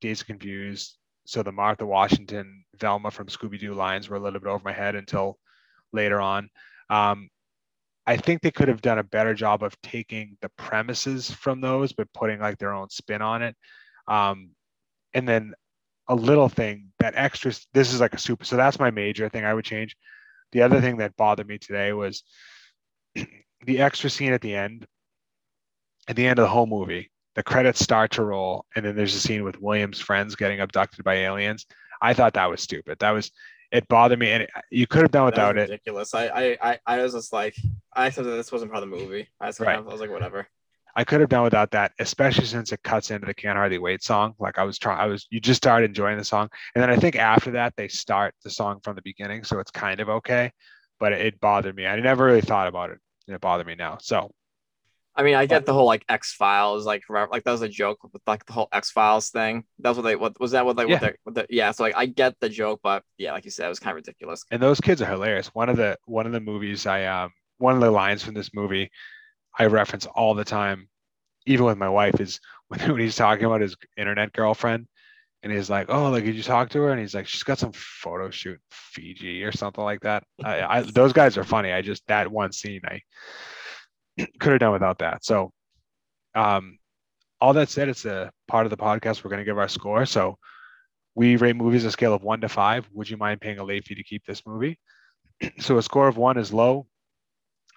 [0.00, 0.96] Dazed Confused.
[1.26, 4.72] So the Martha Washington, Velma from Scooby Doo lines were a little bit over my
[4.72, 5.38] head until
[5.92, 6.48] later on.
[6.88, 7.28] Um,
[8.10, 11.92] I think they could have done a better job of taking the premises from those,
[11.92, 13.54] but putting like their own spin on it.
[14.08, 14.50] Um,
[15.14, 15.54] and then
[16.08, 19.44] a little thing that extra, this is like a super, so that's my major thing
[19.44, 19.96] I would change.
[20.50, 22.24] The other thing that bothered me today was
[23.14, 24.88] the extra scene at the end,
[26.08, 29.14] at the end of the whole movie, the credits start to roll, and then there's
[29.14, 31.64] a scene with William's friends getting abducted by aliens.
[32.02, 32.98] I thought that was stupid.
[32.98, 33.30] That was
[33.72, 35.70] it bothered me, and it, you could have done without it.
[35.70, 36.14] Ridiculous.
[36.14, 37.56] I, I I I was just like,
[37.92, 39.28] I said that this wasn't part of the movie.
[39.40, 39.76] I was, right.
[39.76, 40.46] I was like, whatever.
[40.96, 44.02] I could have done without that, especially since it cuts into the "Can't Hardly Wait"
[44.02, 44.34] song.
[44.38, 46.96] Like I was trying, I was you just started enjoying the song, and then I
[46.96, 50.52] think after that they start the song from the beginning, so it's kind of okay.
[50.98, 51.86] But it, it bothered me.
[51.86, 52.98] I never really thought about it,
[53.28, 53.98] and it bothered me now.
[54.00, 54.32] So
[55.20, 57.98] I mean, I get the whole like X Files, like like that was a joke
[58.10, 59.64] with like the whole X Files thing.
[59.78, 61.10] That's what they what was that what they yeah.
[61.24, 61.72] what, the, yeah.
[61.72, 63.96] So like I get the joke, but yeah, like you said, it was kind of
[63.96, 64.46] ridiculous.
[64.50, 65.48] And those kids are hilarious.
[65.48, 68.54] One of the one of the movies I um one of the lines from this
[68.54, 68.90] movie
[69.58, 70.88] I reference all the time,
[71.44, 74.86] even with my wife, is when, when he's talking about his internet girlfriend,
[75.42, 77.58] and he's like, "Oh, like did you talk to her?" And he's like, "She's got
[77.58, 81.72] some photo shoot Fiji or something like that." I, I those guys are funny.
[81.72, 83.02] I just that one scene I
[84.18, 85.24] could have done without that.
[85.24, 85.52] So,
[86.34, 86.78] um,
[87.40, 89.24] all that said, it's a part of the podcast.
[89.24, 90.06] We're going to give our score.
[90.06, 90.38] So,
[91.14, 92.88] we rate movies a scale of one to five.
[92.92, 94.78] Would you mind paying a late fee to keep this movie?
[95.58, 96.86] so, a score of one is low.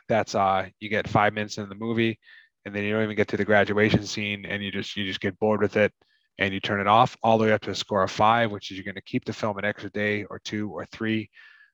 [0.09, 2.19] That's uh, you get five minutes in the movie,
[2.65, 5.21] and then you don't even get to the graduation scene, and you just you just
[5.21, 5.93] get bored with it,
[6.38, 7.15] and you turn it off.
[7.23, 9.25] All the way up to a score of five, which is you're going to keep
[9.25, 11.29] the film an extra day or two or three,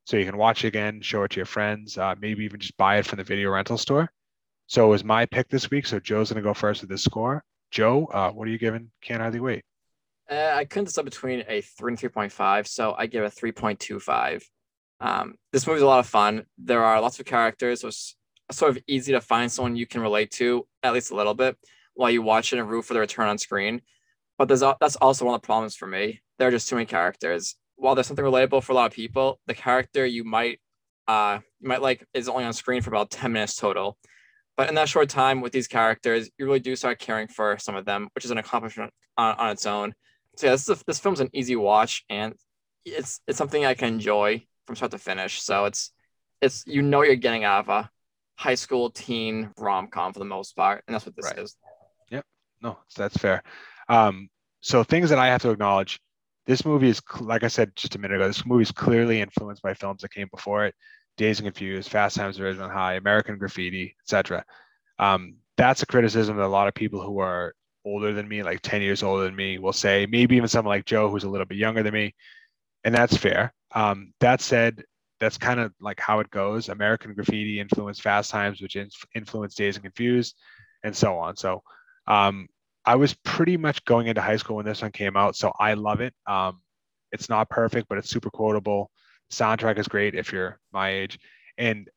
[0.05, 2.77] so you can watch it again, show it to your friends, uh, maybe even just
[2.77, 4.11] buy it from the video rental store.
[4.69, 5.87] So it was my pick this week.
[5.87, 7.43] So Joe's going to go first with this score.
[7.71, 8.91] Joe, uh, what are you giving?
[9.01, 9.63] Can't hardly wait.
[10.29, 13.31] Uh, I couldn't decide between a three and three point five, so I give a
[13.31, 14.47] three point two five.
[14.99, 16.45] Um, this movie's a lot of fun.
[16.59, 17.81] There are lots of characters.
[17.81, 18.15] So it's
[18.51, 21.57] sort of easy to find someone you can relate to at least a little bit
[21.95, 23.81] while you watch it and root for the return on screen.
[24.37, 26.21] But there's that's also one of the problems for me.
[26.37, 27.55] There are just too many characters.
[27.75, 30.59] While there's something relatable for a lot of people, the character you might
[31.07, 33.97] uh you might like is only on screen for about ten minutes total
[34.59, 37.77] but in that short time with these characters, you really do start caring for some
[37.77, 39.93] of them, which is an accomplishment on, on its own.
[40.35, 42.35] So yeah, this is a, this film's an easy watch, and
[42.83, 45.41] it's it's something I can enjoy from start to finish.
[45.41, 45.93] So it's
[46.41, 47.89] it's you know you're getting out of a
[48.35, 51.39] high school teen rom com for the most part, and that's what this right.
[51.39, 51.55] is.
[52.11, 52.25] Yep,
[52.61, 53.43] no, that's fair.
[53.87, 54.27] Um,
[54.59, 56.01] so things that I have to acknowledge.
[56.47, 59.61] This movie is, like I said just a minute ago, this movie is clearly influenced
[59.61, 60.75] by films that came before it.
[61.19, 64.43] Dazed and Confused, Fast Times at Ridgemont High, American Graffiti, etc.
[64.99, 67.53] Um, that's a criticism that a lot of people who are
[67.83, 70.85] older than me, like 10 years older than me, will say, maybe even someone like
[70.85, 72.15] Joe, who's a little bit younger than me.
[72.85, 73.53] And that's fair.
[73.75, 74.81] Um, that said,
[75.19, 76.69] that's kind of like how it goes.
[76.69, 78.77] American Graffiti influenced Fast Times, which
[79.13, 80.35] influenced Dazed and Confused,
[80.85, 81.35] and so on.
[81.35, 81.61] So
[82.07, 82.47] um,
[82.85, 85.35] I was pretty much going into high school when this one came out.
[85.35, 86.13] So I love it.
[86.25, 86.61] Um,
[87.11, 88.89] it's not perfect, but it's super quotable
[89.31, 91.19] soundtrack is great if you're my age.
[91.57, 91.89] And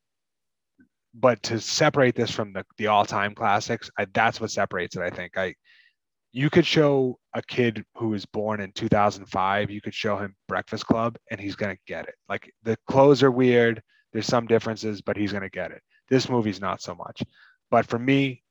[1.15, 5.11] but to separate this from the, the all-time classics I, that's what separates it i
[5.11, 5.37] think.
[5.37, 5.55] I
[6.33, 10.87] you could show a kid who was born in 2005 you could show him breakfast
[10.87, 12.15] club and he's going to get it.
[12.29, 15.83] Like the clothes are weird there's some differences but he's going to get it.
[16.09, 17.23] This movie's not so much.
[17.71, 18.43] But for me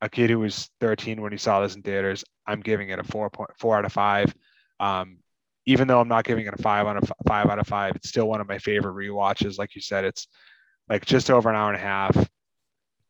[0.00, 3.02] a kid who was 13 when he saw this in theaters i'm giving it a
[3.02, 4.34] 4.4 out of 5
[4.80, 5.18] um,
[5.68, 8.08] even though I'm not giving it a five out of five out of five, it's
[8.08, 9.58] still one of my favorite re-watches.
[9.58, 10.26] Like you said, it's
[10.88, 12.30] like just over an hour and a half,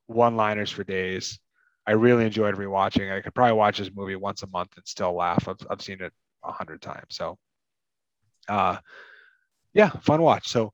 [0.09, 1.39] one liners for days.
[1.87, 3.17] I really enjoyed rewatching.
[3.17, 5.47] I could probably watch this movie once a month and still laugh.
[5.47, 7.11] I've, I've seen it a hundred times.
[7.11, 7.39] So,
[8.49, 8.79] uh,
[9.73, 10.49] yeah, fun watch.
[10.49, 10.73] So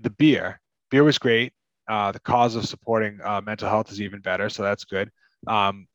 [0.00, 1.54] the beer, beer was great.
[1.88, 4.50] Uh, the cause of supporting uh, mental health is even better.
[4.50, 5.10] So that's good.
[5.46, 5.86] Um,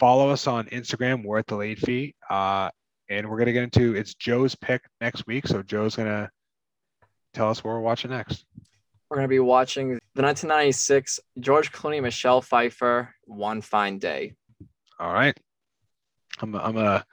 [0.00, 1.22] follow us on Instagram.
[1.22, 2.14] We're at the late fee.
[2.30, 2.70] Uh,
[3.08, 5.46] and we're gonna get into it's Joe's pick next week.
[5.46, 6.30] So Joe's gonna
[7.34, 8.44] tell us what we're watching next.
[9.10, 14.32] We're going to be watching the 1996 George Clooney, Michelle Pfeiffer, One Fine Day.
[14.98, 15.36] All right.
[16.40, 17.04] I'm a, I'm a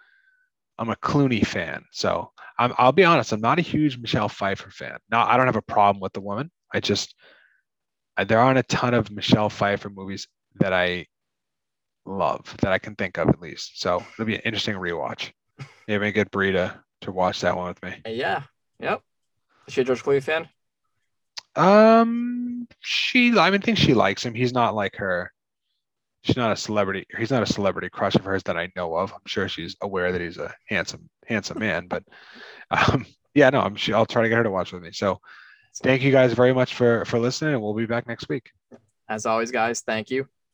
[0.80, 3.34] I'm a Clooney fan, so I'm, I'll be honest.
[3.34, 4.98] I'm not a huge Michelle Pfeiffer fan.
[5.12, 6.50] Now I don't have a problem with the woman.
[6.74, 7.14] I just
[8.26, 11.06] there aren't a ton of Michelle Pfeiffer movies that I
[12.06, 13.80] love that I can think of at least.
[13.80, 15.32] So it'll be an interesting rewatch.
[15.88, 18.02] Maybe get Brie to, to watch that one with me.
[18.06, 18.44] Uh, Yeah.
[18.80, 19.02] Yep.
[19.68, 20.50] Is she a George Clooney fan?
[21.56, 24.34] Um, she I mean, think she likes him.
[24.34, 25.32] He's not like her.
[26.24, 27.06] She's not a celebrity.
[27.18, 29.12] He's not a celebrity crush of hers that I know of.
[29.12, 31.88] I'm sure she's aware that he's a handsome, handsome man.
[31.88, 32.04] But
[32.70, 34.92] um, yeah, no, I'm sure I'll try to get her to watch with me.
[34.92, 35.20] So
[35.82, 38.52] thank you guys very much for for listening, and we'll be back next week.
[39.10, 40.28] As always, guys, thank you.